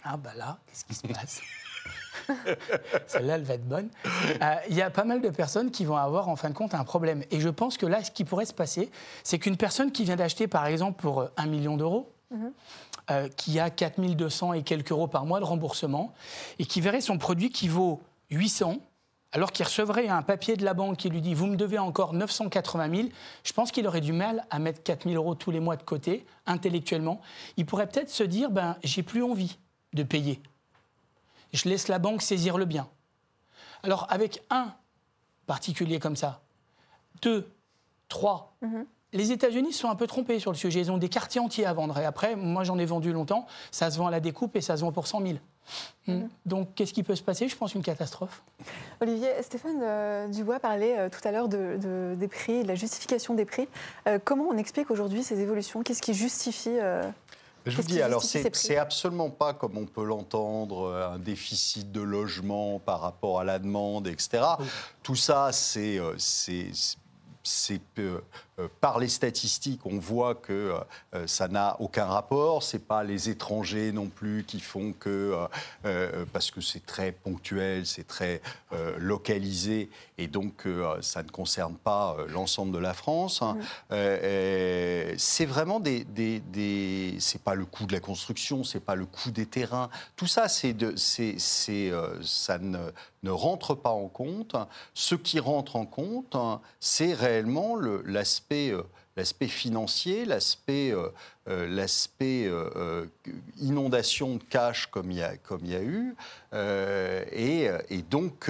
Ah 0.03 0.17
bah 0.17 0.31
là, 0.35 0.57
qu'est-ce 0.67 0.83
qui 0.83 0.93
se 0.93 1.07
passe? 1.07 1.41
Celle-là, 3.07 3.35
elle 3.35 3.43
va 3.43 3.53
être 3.53 3.67
bonne. 3.67 3.89
Euh, 4.41 4.55
il 4.69 4.75
y 4.75 4.81
a 4.81 4.89
pas 4.89 5.05
mal 5.05 5.21
de 5.21 5.29
personnes 5.29 5.71
qui 5.71 5.85
vont 5.85 5.95
avoir 5.95 6.27
en 6.27 6.35
fin 6.35 6.49
de 6.49 6.53
compte 6.53 6.73
un 6.73 6.83
problème. 6.83 7.23
Et 7.31 7.39
je 7.39 7.49
pense 7.49 7.77
que 7.77 7.85
là, 7.85 8.03
ce 8.03 8.11
qui 8.11 8.25
pourrait 8.25 8.45
se 8.45 8.53
passer, 8.53 8.91
c'est 9.23 9.39
qu'une 9.39 9.57
personne 9.57 9.91
qui 9.91 10.03
vient 10.03 10.17
d'acheter, 10.17 10.47
par 10.47 10.65
exemple, 10.65 11.01
pour 11.01 11.21
1 11.21 11.45
euh, 11.45 11.49
million 11.49 11.77
d'euros, 11.77 12.11
mhm. 12.31 13.29
qui 13.37 13.59
a 13.59 13.69
4200 13.69 14.53
et 14.53 14.63
quelques 14.63 14.91
euros 14.91 15.07
par 15.07 15.25
mois 15.25 15.39
de 15.39 15.45
remboursement, 15.45 16.13
et 16.59 16.65
qui 16.65 16.81
verrait 16.81 17.01
son 17.01 17.17
produit 17.17 17.49
qui 17.49 17.69
vaut 17.69 18.01
800, 18.31 18.79
alors 19.33 19.51
qu'il 19.51 19.65
recevrait 19.65 20.07
un 20.07 20.21
papier 20.21 20.55
de 20.55 20.63
la 20.63 20.75
banque 20.75 20.97
qui 20.97 21.09
lui 21.09 21.19
dit 21.19 21.33
Vous 21.33 21.47
me 21.47 21.55
devez 21.55 21.79
encore 21.79 22.13
980 22.13 22.95
000, 22.95 23.09
je 23.43 23.53
pense 23.53 23.71
qu'il 23.71 23.87
aurait 23.87 23.99
du 23.99 24.13
mal 24.13 24.45
à 24.51 24.59
mettre 24.59 24.81
4 24.83 25.09
000 25.09 25.15
euros 25.15 25.35
tous 25.35 25.51
les 25.51 25.59
mois 25.59 25.75
de 25.75 25.83
côté, 25.83 26.25
intellectuellement. 26.45 27.19
Il 27.57 27.65
pourrait 27.65 27.87
peut-être 27.87 28.09
se 28.09 28.23
dire 28.23 28.51
ben, 28.51 28.77
J'ai 28.83 29.03
plus 29.03 29.23
envie 29.23 29.57
de 29.93 30.03
payer. 30.03 30.39
Je 31.51 31.67
laisse 31.67 31.87
la 31.87 31.99
banque 31.99 32.21
saisir 32.21 32.57
le 32.57 32.65
bien. 32.65 32.87
Alors, 33.81 34.07
avec 34.09 34.43
un 34.49 34.73
particulier 35.47 35.99
comme 35.99 36.15
ça, 36.15 36.41
deux, 37.21 37.51
trois, 38.09 38.55
mhm. 38.61 38.85
les 39.13 39.31
États-Unis 39.31 39.73
sont 39.73 39.89
un 39.89 39.95
peu 39.95 40.07
trompés 40.07 40.39
sur 40.39 40.51
le 40.51 40.57
sujet. 40.57 40.81
Ils 40.81 40.91
ont 40.91 40.97
des 40.97 41.09
quartiers 41.09 41.41
entiers 41.41 41.65
à 41.65 41.73
vendre. 41.73 41.97
Et 41.97 42.05
après, 42.05 42.35
moi, 42.35 42.63
j'en 42.63 42.77
ai 42.77 42.85
vendu 42.85 43.11
longtemps. 43.11 43.47
Ça 43.71 43.89
se 43.89 43.97
vend 43.97 44.07
à 44.07 44.11
la 44.11 44.19
découpe 44.19 44.55
et 44.55 44.61
ça 44.61 44.77
se 44.77 44.81
vend 44.81 44.91
pour 44.91 45.07
100 45.07 45.21
000. 45.21 45.37
Mhm. 46.07 46.29
Donc, 46.45 46.75
qu'est-ce 46.75 46.93
qui 46.93 47.03
peut 47.03 47.15
se 47.15 47.23
passer? 47.23 47.47
Je 47.47 47.55
pense 47.55 47.73
une 47.75 47.81
catastrophe. 47.81 48.43
Olivier, 49.01 49.29
Stéphane 49.41 49.79
euh, 49.81 50.27
Dubois 50.27 50.59
parlait 50.59 50.97
euh, 50.97 51.09
tout 51.09 51.25
à 51.27 51.31
l'heure 51.31 51.47
de, 51.47 52.15
des 52.17 52.27
prix, 52.27 52.63
de 52.63 52.67
la 52.67 52.75
justification 52.75 53.33
des 53.33 53.45
prix. 53.45 53.67
Euh, 54.07 54.19
comment 54.23 54.45
on 54.49 54.57
explique 54.57 54.91
aujourd'hui 54.91 55.23
ces 55.23 55.39
évolutions? 55.39 55.83
Qu'est-ce 55.83 56.01
qui 56.01 56.13
justifie 56.13 56.77
je 57.65 57.77
vous 57.77 57.83
dis, 57.83 58.01
alors 58.01 58.21
c'est 58.21 58.75
absolument 58.75 59.29
pas 59.29 59.53
comme 59.53 59.77
on 59.77 59.85
peut 59.85 60.03
l'entendre, 60.03 60.93
un 61.13 61.17
déficit 61.17 61.93
de 61.93 62.01
logement 62.01 62.77
par 62.79 62.99
rapport 62.99 63.39
à 63.39 63.45
la 63.45 63.57
demande, 63.57 64.05
etc. 64.05 64.43
Tout 65.01 65.15
ça, 65.15 65.53
c'est 65.53 65.97
c'est 66.17 67.81
par 68.81 68.99
les 68.99 69.07
statistiques, 69.07 69.85
on 69.85 69.99
voit 69.99 70.35
que 70.35 70.73
euh, 71.13 71.27
ça 71.27 71.47
n'a 71.47 71.77
aucun 71.79 72.05
rapport. 72.05 72.63
C'est 72.63 72.85
pas 72.87 73.03
les 73.03 73.29
étrangers 73.29 73.91
non 73.91 74.07
plus 74.07 74.43
qui 74.43 74.59
font 74.59 74.93
que 74.93 75.35
parce 76.31 76.51
que 76.51 76.61
c'est 76.61 76.85
très 76.85 77.11
ponctuel, 77.11 77.85
c'est 77.85 78.07
très 78.07 78.41
localisé 78.97 79.89
et 80.17 80.27
donc 80.27 80.67
ça 81.01 81.23
ne 81.23 81.29
concerne 81.29 81.75
pas 81.75 82.17
l'ensemble 82.29 82.71
de 82.71 82.79
la 82.79 82.93
France. 82.93 83.41
Hein. 83.41 83.57
Mmh. 83.89 85.17
c'est 85.17 85.45
vraiment 85.45 85.79
des, 85.79 86.03
des, 86.03 86.39
des 86.39 87.17
c'est 87.19 87.41
pas 87.41 87.55
le 87.55 87.65
coût 87.65 87.85
de 87.85 87.93
la 87.93 87.99
construction, 87.99 88.63
c'est 88.63 88.79
pas 88.79 88.95
le 88.95 89.05
coût 89.05 89.31
des 89.31 89.45
terrains. 89.45 89.89
Tout 90.15 90.27
ça, 90.27 90.47
c'est 90.47 90.73
de, 90.73 90.93
c'est, 90.95 91.37
ça 91.39 92.57
ne 92.57 92.91
ne 93.23 93.31
rentre 93.31 93.73
pas 93.73 93.91
en 93.91 94.07
compte. 94.07 94.55
Ce 94.93 95.15
qui 95.15 95.39
rentre 95.39 95.75
en 95.75 95.85
compte, 95.85 96.35
c'est 96.79 97.13
réellement 97.13 97.75
l'aspect 98.05 98.42
euh, 98.51 98.83
l'aspect 99.15 99.47
financier, 99.47 100.25
l'aspect 100.25 100.91
euh, 100.91 101.09
euh, 101.47 101.67
l'aspect 101.67 102.49
inondation 103.59 104.35
de 104.37 104.43
cash 104.43 104.87
comme 104.87 105.11
il 105.11 105.17
y 105.17 105.23
a, 105.23 105.37
comme 105.37 105.61
il 105.63 105.71
y 105.71 105.75
a 105.75 105.81
eu. 105.81 106.15
et, 107.31 107.69
et, 107.89 108.01
donc, 108.01 108.49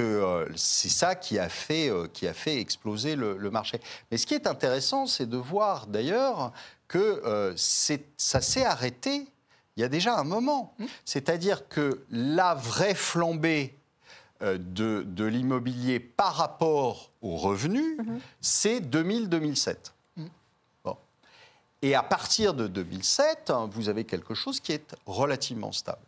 c'est 0.56 0.90
ça 0.90 1.16
qui 1.16 1.40
a, 1.40 1.50
fait, 1.50 1.92
qui 2.14 2.28
a 2.28 2.34
fait 2.34 2.60
exploser 2.60 3.16
le, 3.16 3.36
le, 3.38 3.50
marché. 3.50 3.80
Mais 4.12 4.18
ce 4.18 4.26
qui 4.26 4.36
est 4.36 4.48
intéressant, 4.48 5.06
c'est 5.06 5.28
de 5.28 5.38
voir 5.38 5.88
d'ailleurs 5.88 6.54
que 6.88 7.54
ça 7.56 8.42
s'est 8.42 8.66
arrêté 8.66 9.28
il 9.76 9.82
y 9.82 9.84
a 9.84 9.90
déjà 9.90 10.20
un 10.20 10.24
moment. 10.24 10.76
Mmh. 10.78 10.86
C'est-à-dire 11.04 11.68
que 11.68 12.06
la 12.12 12.54
vraie 12.54 12.94
flambée 12.94 13.76
euh, 14.44 14.58
de, 14.60 15.24
l'immobilier 15.24 16.00
par 16.00 16.36
rapport 16.36 17.12
aux 17.22 17.38
revenus, 17.38 17.98
mhm. 17.98 18.20
c'est 18.42 18.80
2000-2007. 18.82 19.94
Mhm. 20.18 20.30
Et 21.82 21.96
à 21.96 22.04
partir 22.04 22.54
de 22.54 22.68
2007, 22.68 23.50
hein, 23.50 23.70
vous 23.72 23.88
avez 23.90 24.04
quelque 24.04 24.34
chose 24.34 24.60
qui 24.60 24.74
est 24.74 24.96
relativement 25.06 25.72
stable. 25.72 26.02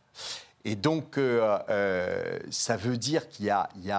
Et 0.66 0.76
donc, 0.76 1.18
euh, 1.18 1.60
euh, 1.70 2.40
ça 2.50 2.76
veut 2.76 2.98
dire 2.98 3.30
qu'il 3.30 3.46
y, 3.46 3.50
y, 3.50 3.88
y 3.88 3.92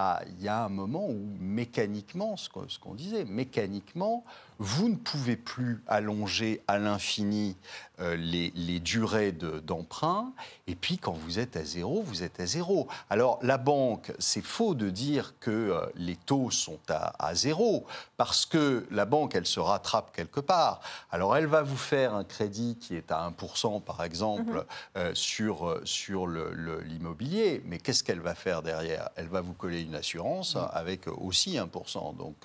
a, 0.47 0.63
un 0.63 0.69
moment 0.69 1.07
où 1.07 1.27
mécaniquement, 1.39 2.35
ce 2.37 2.49
qu'on 2.49 2.93
disait, 2.93 3.25
mécaniquement, 3.25 4.23
vous 4.59 4.89
ne 4.89 4.95
pouvez 4.95 5.35
plus 5.35 5.83
allonger 5.87 6.61
à 6.67 6.79
l'infini 6.79 7.55
euh, 7.99 8.15
les, 8.15 8.79
durées 8.79 9.31
d'emprunt. 9.31 10.31
et 10.67 10.75
puis, 10.75 10.97
quand 10.97 11.13
vous 11.13 11.39
êtes 11.39 11.57
à 11.57 11.63
zéro, 11.63 12.03
vous 12.03 12.23
êtes 12.23 12.39
à 12.39 12.45
zéro. 12.45 12.87
Alors, 13.09 13.39
la 13.41 13.57
banque, 13.57 14.13
c'est 14.19 14.43
faux 14.43 14.75
de 14.75 14.89
dire 14.89 15.33
que 15.39 15.51
euh, 15.51 15.85
les 15.95 16.15
taux 16.15 16.51
sont 16.51 16.79
à, 16.89 17.33
zéro, 17.35 17.85
parce 18.15 18.45
que 18.45 18.85
la 18.91 19.05
banque, 19.05 19.35
elle 19.35 19.47
se 19.47 19.59
rattrape 19.59 20.15
quelque 20.15 20.39
part. 20.39 20.79
Alors, 21.11 21.35
elle 21.35 21.47
va 21.47 21.63
vous 21.63 21.77
faire 21.77 22.13
un 22.13 22.23
crédit 22.23 22.77
qui 22.79 22.95
est 22.95 23.11
à 23.11 23.29
1%, 23.29 23.81
par 23.81 24.03
exemple, 24.03 24.53
mhm. 24.53 24.63
euh, 24.97 25.11
sur, 25.15 25.79
sur 25.83 26.27
l'immobilier. 26.27 27.63
Mais 27.65 27.79
qu'est-ce 27.79 28.03
qu'elle 28.03 28.21
va 28.21 28.35
faire 28.35 28.61
derrière? 28.61 29.09
Elle 29.15 29.27
va 29.27 29.41
vous 29.41 29.53
coller 29.53 29.81
une 29.81 29.95
assurance 29.95 30.55
mhm. 30.55 30.67
avec 30.71 31.07
aussi 31.07 31.57
1%. 31.57 32.15
Donc, 32.15 32.35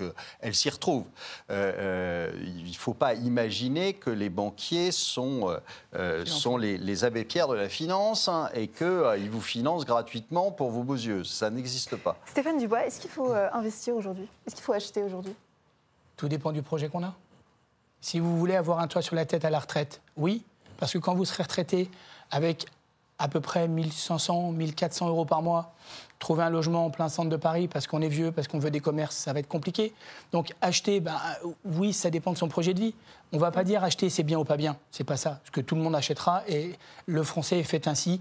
elle 0.40 0.54
s'y 0.54 0.70
retrouve. 0.70 1.06
Euh, 1.50 2.01
il 2.42 2.68
ne 2.68 2.74
faut 2.74 2.94
pas 2.94 3.14
imaginer 3.14 3.94
que 3.94 4.10
les 4.10 4.28
banquiers 4.28 4.92
sont, 4.92 5.48
euh, 5.48 5.58
euh, 5.94 6.24
sont 6.26 6.56
les, 6.56 7.04
abbés 7.04 7.24
pierres 7.24 7.48
de 7.48 7.54
la 7.54 7.68
finance 7.68 8.28
hein, 8.28 8.48
et 8.54 8.68
qu'ils 8.68 9.30
vous 9.30 9.40
financent 9.40 9.84
gratuitement 9.84 10.50
pour 10.50 10.70
vos 10.70 10.82
beaux 10.82 10.94
yeux. 10.94 11.24
Ça 11.24 11.50
n'existe 11.50 11.96
pas. 11.96 12.16
Stéphane 12.26 12.58
Dubois, 12.58 12.86
est-ce 12.86 13.00
qu'il 13.00 13.10
faut 13.10 13.32
investir 13.52 13.94
aujourd'hui? 13.94 14.28
Est-ce 14.46 14.54
qu'il 14.54 14.64
faut 14.64 14.72
acheter 14.72 15.02
aujourd'hui? 15.02 15.34
Tout 16.16 16.28
dépend 16.28 16.52
du 16.52 16.62
projet 16.62 16.88
qu'on 16.88 17.02
a. 17.04 17.14
Si 18.00 18.18
vous 18.18 18.36
voulez 18.38 18.56
avoir 18.56 18.80
un 18.80 18.88
toit 18.88 19.02
sur 19.02 19.14
la 19.14 19.24
tête 19.24 19.44
à 19.44 19.50
la 19.50 19.60
retraite, 19.60 20.00
oui, 20.16 20.42
parce 20.78 20.92
que 20.92 20.98
quand 20.98 21.14
vous 21.14 21.24
serez 21.24 21.44
retraité 21.44 21.90
avec 22.30 22.66
à 23.18 23.28
peu 23.28 23.40
près 23.40 23.68
1500, 23.68 24.50
1400 24.50 25.08
euros 25.08 25.24
par 25.24 25.42
mois, 25.42 25.72
trouver 26.22 26.44
un 26.44 26.50
logement 26.50 26.86
en 26.86 26.90
plein 26.90 27.08
centre 27.08 27.28
de 27.28 27.36
Paris 27.36 27.66
parce 27.66 27.88
qu'on 27.88 28.00
est 28.00 28.08
vieux, 28.08 28.30
parce 28.30 28.46
qu'on 28.46 28.60
veut 28.60 28.70
des 28.70 28.80
commerces, 28.80 29.16
ça 29.16 29.32
va 29.32 29.40
être 29.40 29.48
compliqué. 29.48 29.92
Donc 30.30 30.54
acheter, 30.60 31.00
ben, 31.00 31.16
oui, 31.64 31.92
ça 31.92 32.10
dépend 32.10 32.32
de 32.32 32.38
son 32.38 32.48
projet 32.48 32.74
de 32.74 32.80
vie. 32.80 32.94
On 33.32 33.36
ne 33.36 33.40
va 33.40 33.50
pas 33.50 33.64
dire 33.64 33.82
acheter 33.82 34.08
c'est 34.08 34.22
bien 34.22 34.38
ou 34.38 34.44
pas 34.44 34.56
bien, 34.56 34.76
c'est 34.92 35.04
pas 35.04 35.16
ça. 35.16 35.40
Parce 35.42 35.50
que 35.50 35.60
tout 35.60 35.74
le 35.74 35.82
monde 35.82 35.96
achètera 35.96 36.44
et 36.46 36.76
le 37.06 37.24
français 37.24 37.58
est 37.58 37.64
fait 37.64 37.88
ainsi. 37.88 38.20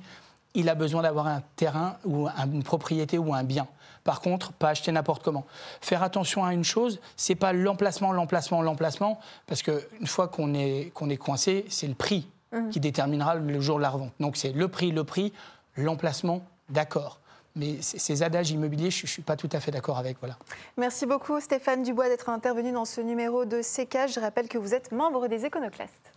Il 0.56 0.68
a 0.68 0.76
besoin 0.76 1.04
d'avoir 1.04 1.28
un 1.28 1.44
terrain 1.56 1.98
ou 2.04 2.28
une 2.28 2.64
propriété 2.64 3.20
ou 3.20 3.36
un 3.36 3.44
bien. 3.44 3.68
Par 4.04 4.20
contre, 4.20 4.52
pas 4.52 4.70
acheter 4.70 4.92
n'importe 4.92 5.22
comment. 5.22 5.46
Faire 5.80 6.02
attention 6.02 6.44
à 6.44 6.54
une 6.56 6.64
chose, 6.64 7.00
c'est 7.16 7.36
pas 7.36 7.54
l'emplacement, 7.54 8.12
l'emplacement, 8.12 8.64
l'emplacement, 8.64 9.20
parce 9.46 9.62
qu'une 9.62 10.08
fois 10.08 10.28
qu'on 10.28 10.56
est, 10.56 10.92
qu'on 10.96 11.12
est 11.12 11.18
coincé, 11.18 11.66
c'est 11.70 11.88
le 11.88 11.94
prix 11.94 12.28
mmh. 12.52 12.70
qui 12.70 12.80
déterminera 12.80 13.36
le 13.36 13.62
jour 13.62 13.78
de 13.78 13.84
la 13.84 13.92
revente. 13.92 14.12
Donc 14.20 14.38
c'est 14.38 14.54
le 14.54 14.68
prix, 14.68 14.92
le 14.92 15.04
prix, 15.04 15.32
l'emplacement, 15.78 16.42
d'accord. 16.70 17.21
Mais 17.56 17.82
ces 17.82 18.24
adages 18.24 18.52
immobiliers, 18.52 18.92
je 18.92 19.04
ne 19.04 19.08
suis 19.08 19.22
pas 19.22 19.36
tout 19.36 19.50
à 19.52 19.60
fait 19.60 19.72
d'accord 19.72 19.98
avec. 19.98 20.18
Voilà. 20.20 20.38
Merci 20.78 21.06
beaucoup 21.06 21.40
Stéphane 21.40 21.84
Dubois 21.84 22.08
d'être 22.08 22.30
intervenu 22.30 22.72
dans 22.72 22.86
ce 22.86 23.02
numéro 23.02 23.46
de 23.46 23.62
CK. 23.62 24.14
Je 24.14 24.20
rappelle 24.20 24.48
que 24.48 24.58
vous 24.58 24.74
êtes 24.74 24.92
membre 24.92 25.28
des 25.28 25.46
Éconoclastes. 25.46 26.14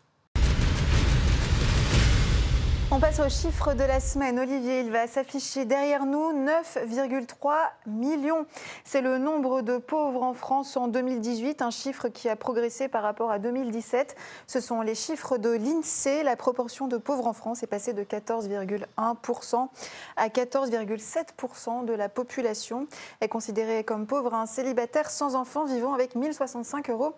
On 2.95 3.01
passe 3.01 3.19
aux 3.19 3.29
chiffres 3.29 3.75
de 3.75 3.83
la 3.83 3.99
semaine. 3.99 4.39
Olivier, 4.39 4.79
il 4.79 4.93
va 4.93 5.09
s'afficher 5.09 5.65
derrière 5.65 6.07
nous 6.07 6.31
9,3 6.47 7.53
millions. 7.87 8.47
C'est 8.85 9.01
le 9.01 9.19
nombre 9.19 9.63
de 9.63 9.79
pauvres 9.79 10.23
en 10.23 10.33
France 10.33 10.77
en 10.77 10.87
2018, 10.87 11.61
un 11.61 11.73
chiffre 11.73 12.07
qui 12.07 12.29
a 12.29 12.37
progressé 12.37 12.87
par 12.87 13.03
rapport 13.03 13.33
à 13.33 13.41
2017. 13.41 14.15
Ce 14.47 14.61
sont 14.61 14.81
les 14.81 14.95
chiffres 14.95 15.39
de 15.39 15.51
l'INSEE. 15.51 16.23
La 16.23 16.37
proportion 16.37 16.87
de 16.87 16.97
pauvres 16.97 17.27
en 17.27 17.33
France 17.33 17.65
est 17.65 17.67
passée 17.67 17.95
de 17.95 18.05
14,1% 18.05 19.69
à 20.17 20.29
14,7% 20.29 21.85
de 21.87 21.95
la 21.95 22.09
population. 22.09 22.87
Est 23.21 23.29
considéré 23.29 23.83
comme 23.83 24.07
pauvre 24.07 24.35
un 24.35 24.47
célibataire 24.47 25.11
sans 25.11 25.35
enfant 25.35 25.65
vivant 25.65 25.95
avec 25.95 26.15
1065 26.15 26.91
euros 26.91 27.15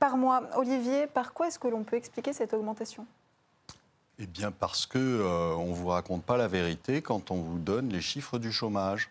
par 0.00 0.16
mois. 0.16 0.42
Olivier, 0.56 1.06
par 1.06 1.32
quoi 1.32 1.46
est-ce 1.46 1.60
que 1.60 1.68
l'on 1.68 1.84
peut 1.84 1.94
expliquer 1.94 2.32
cette 2.32 2.54
augmentation? 2.54 3.06
Eh 4.18 4.26
bien 4.26 4.50
parce 4.50 4.86
qu'on 4.86 4.98
euh, 4.98 5.56
ne 5.56 5.74
vous 5.74 5.88
raconte 5.88 6.22
pas 6.22 6.36
la 6.36 6.48
vérité 6.48 7.02
quand 7.02 7.30
on 7.30 7.36
vous 7.36 7.58
donne 7.58 7.88
les 7.88 8.00
chiffres 8.00 8.38
du 8.38 8.52
chômage. 8.52 9.10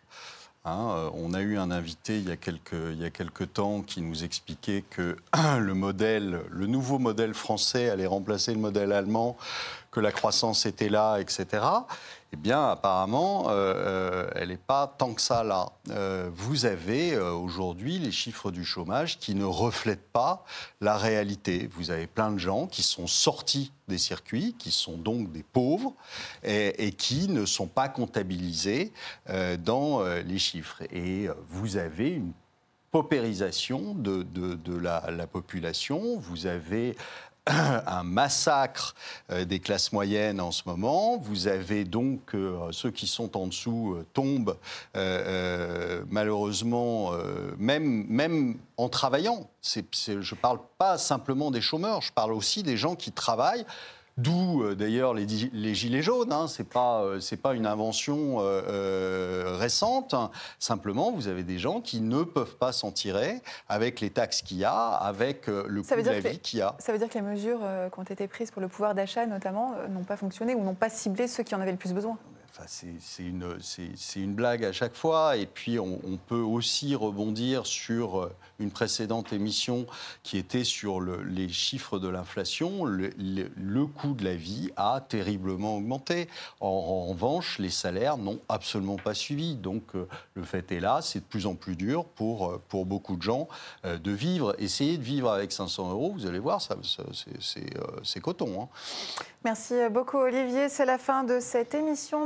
Hein, 0.64 0.90
euh, 0.92 1.10
on 1.16 1.34
a 1.34 1.42
eu 1.42 1.58
un 1.58 1.72
invité 1.72 2.20
il 2.20 2.30
y, 2.30 2.32
a 2.32 2.38
quelques, 2.38 2.74
il 2.74 3.02
y 3.02 3.06
a 3.06 3.10
quelques 3.10 3.54
temps 3.54 3.82
qui 3.82 4.02
nous 4.02 4.24
expliquait 4.24 4.84
que 4.90 5.18
le 5.60 5.74
modèle, 5.74 6.42
le 6.50 6.68
nouveau 6.68 7.00
modèle 7.00 7.34
français 7.34 7.90
allait 7.90 8.06
remplacer 8.06 8.54
le 8.54 8.60
modèle 8.60 8.92
allemand, 8.92 9.38
que 9.90 10.00
la 10.00 10.12
croissance 10.12 10.66
était 10.66 10.90
là, 10.90 11.18
etc 11.18 11.62
eh 12.34 12.38
bien, 12.38 12.70
apparemment, 12.70 13.50
euh, 13.50 13.74
euh, 13.76 14.30
elle 14.36 14.50
n'est 14.50 14.58
pas 14.58 14.88
tant 14.88 15.14
que 15.14 15.22
ça 15.22 15.44
là. 15.44 15.74
Euh, 15.90 16.30
vous 16.34 16.66
avez 16.66 17.18
aujourd'hui 17.18 18.00
les 18.00 18.12
chiffres 18.12 18.52
du 18.52 18.64
chômage 18.64 19.20
qui 19.20 19.36
ne 19.36 19.44
reflètent 19.44 20.10
pas 20.14 20.46
la 20.80 20.98
réalité. 20.98 21.68
Vous 21.74 21.92
avez 21.92 22.08
plein 22.08 22.32
de 22.32 22.38
gens 22.38 22.68
qui 22.68 22.84
sont 22.84 23.06
sortis 23.06 23.74
des 23.90 23.98
circuits, 23.98 24.56
qui 24.58 24.72
sont 24.72 24.96
donc 24.98 25.34
des 25.34 25.44
pauvres 25.44 25.94
et, 26.44 26.94
qui 26.94 27.28
ne 27.28 27.46
sont 27.46 27.68
pas 27.68 27.90
comptabilisés 27.90 28.94
dans 29.60 30.02
les 30.04 30.40
chiffres. 30.40 30.82
Et 30.92 31.28
vous 31.50 31.76
avez 31.76 32.12
une 32.12 32.32
paupérisation 32.92 33.94
de, 33.96 34.26
la, 34.78 35.12
la, 35.12 35.28
population, 35.28 36.18
vous 36.18 36.46
avez 36.46 36.96
un 37.48 38.04
massacre 38.04 38.94
euh, 39.32 39.46
des 39.46 39.60
classes 39.60 39.92
moyennes 39.92 40.40
en 40.40 40.52
ce 40.52 40.64
moment. 40.66 41.18
Vous 41.18 41.48
avez 41.48 41.86
donc 41.86 42.36
euh, 42.36 42.72
ceux 42.72 42.92
qui 42.92 43.08
sont 43.08 43.36
en 43.36 43.48
dessous 43.48 43.96
euh, 43.96 44.06
tombent 44.14 44.58
malheureusement 46.10 47.12
même, 47.58 48.06
même 48.08 48.58
en 48.78 48.90
travaillant. 48.90 49.50
je 49.64 49.80
ne 50.18 50.36
parle 50.36 50.60
pas 50.78 50.98
simplement 50.98 51.52
des 51.52 51.62
chômeurs, 51.62 52.02
je 52.02 52.12
parle 52.12 52.34
aussi 52.34 52.64
des 52.64 52.78
gens 52.78 52.96
qui 52.96 53.12
travaillent 53.12 53.66
D'où 54.18 54.64
euh, 54.64 54.76
d'ailleurs 54.76 55.14
les, 55.14 55.28
gilets 55.74 56.02
jaunes. 56.02 56.32
Hein. 56.32 56.48
Ce 56.48 56.62
n'est 56.62 56.68
pas, 56.68 57.04
euh, 57.04 57.20
pas, 57.42 57.54
une 57.54 57.66
invention 57.66 58.38
euh, 58.40 59.56
récente. 59.58 60.16
Simplement, 60.60 61.12
vous 61.12 61.28
avez 61.28 61.44
des 61.44 61.58
gens 61.58 61.82
qui 61.82 62.02
ne 62.02 62.24
peuvent 62.24 62.58
pas 62.58 62.72
s'en 62.72 62.92
tirer 62.92 63.42
avec 63.70 64.00
les 64.02 64.10
taxes 64.10 64.42
qu'il 64.42 64.58
y 64.58 64.66
a, 64.66 64.74
avec 64.74 65.48
le 65.48 65.82
coût 65.82 65.96
de 65.96 66.10
la 66.10 66.20
vie 66.20 66.40
qu'il 66.40 66.60
y 66.60 66.62
a. 66.62 66.76
Ça 66.80 66.92
veut 66.92 66.98
dire 66.98 67.10
que 67.10 67.16
les 67.16 67.22
mesures 67.22 67.62
qui 67.94 68.00
ont 68.00 68.04
été 68.04 68.28
prises 68.28 68.52
pour 68.52 68.62
le 68.62 68.68
pouvoir 68.68 68.96
d'achat, 68.96 69.26
notamment, 69.26 69.76
n'ont 69.90 70.04
pas 70.04 70.18
fonctionné 70.18 70.56
ou 70.56 70.64
n'ont 70.64 70.76
pas 70.76 70.90
ciblé 70.90 71.28
ceux 71.28 71.44
qui 71.44 71.56
en 71.56 71.62
avaient 71.62 71.72
le 71.72 71.78
plus 71.78 71.94
besoin 71.94 72.18
c'est 72.68 73.24
une, 74.20 74.34
blague 74.34 74.64
à 74.66 74.72
chaque 74.72 74.96
fois. 74.96 75.38
Et 75.38 75.46
puis, 75.46 75.80
on, 75.80 76.00
peut 76.28 76.36
aussi 76.36 76.96
rebondir 76.96 77.66
sur 77.66 78.22
euh, 78.22 78.36
une 78.60 78.72
précédente 78.72 79.34
émission 79.34 79.86
qui 80.24 80.38
était 80.38 80.64
sur 80.64 81.02
les 81.02 81.50
chiffres 81.50 82.00
de 82.00 82.08
l'inflation. 82.08 82.86
Le, 82.86 83.86
coût 83.86 84.14
de 84.14 84.24
la 84.24 84.36
vie 84.36 84.70
a 84.76 85.02
terriblement 85.02 85.78
augmenté. 85.78 86.28
En, 86.60 87.08
revanche, 87.08 87.58
les 87.60 87.70
salaires 87.70 88.18
n'ont 88.18 88.40
absolument 88.50 88.98
pas 88.98 89.14
suivi. 89.14 89.56
Donc, 89.56 89.96
euh, 89.96 90.08
le 90.36 90.44
fait 90.44 90.72
est 90.72 90.80
là, 90.80 91.00
c'est 91.02 91.20
de 91.20 91.26
plus 91.26 91.46
en 91.46 91.56
plus 91.56 91.76
dur 91.76 92.06
pour, 92.06 92.50
euh, 92.50 92.62
pour 92.70 92.86
beaucoup 92.86 93.16
de 93.16 93.22
gens 93.22 93.48
de 93.84 94.12
vivre. 94.12 94.56
Essayez 94.60 94.98
de 94.98 95.04
vivre 95.04 95.32
avec 95.32 95.52
500 95.52 95.92
euros, 95.92 96.12
vous 96.14 96.26
allez 96.26 96.40
voir, 96.40 96.62
c'est 96.62 98.20
coton. 98.22 98.62
Hein. 98.62 98.70
Merci 99.44 99.74
beaucoup 99.90 100.18
Olivier. 100.18 100.70
C'est 100.70 100.86
la 100.86 101.00
fin 101.00 101.24
de 101.24 101.40
cette 101.40 101.74
émission. 101.74 102.26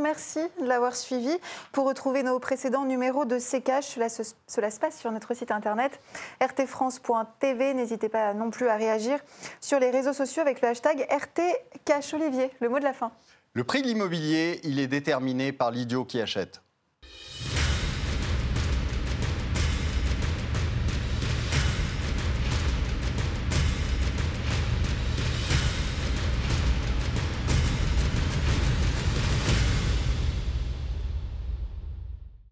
De 0.62 0.66
l'avoir 0.66 0.96
suivi. 0.96 1.36
Pour 1.72 1.86
retrouver 1.86 2.24
nos 2.24 2.40
précédents 2.40 2.86
numéros 2.86 3.26
de 3.26 3.38
CKH, 3.38 3.84
cela 3.84 4.10
se, 4.10 4.80
passe 4.80 5.00
sur 5.00 5.12
notre 5.12 5.34
site 5.34 5.52
internet 5.52 6.00
rtfrance.tv. 6.42 7.74
N'hésitez 7.74 8.10
pas 8.10 8.34
non 8.34 8.50
plus 8.50 8.68
à 8.68 8.76
réagir 8.76 9.20
sur 9.62 9.80
les 9.80 9.92
réseaux 9.92 10.14
sociaux 10.14 10.42
avec 10.42 10.62
le 10.62 10.70
hashtag 10.70 11.06
RTCash 11.10 12.14
Olivier. 12.14 12.52
Le 12.60 12.70
mot 12.70 12.80
de 12.80 12.84
la 12.84 12.94
fin. 12.94 13.12
Le 13.54 13.64
prix 13.64 13.82
de 13.82 13.88
l'immobilier, 13.88 14.60
il 14.64 14.80
est 14.80 14.88
déterminé 14.88 15.52
par 15.52 15.72
l'idiot 15.72 16.06
qui 16.06 16.20
achète. 16.20 16.62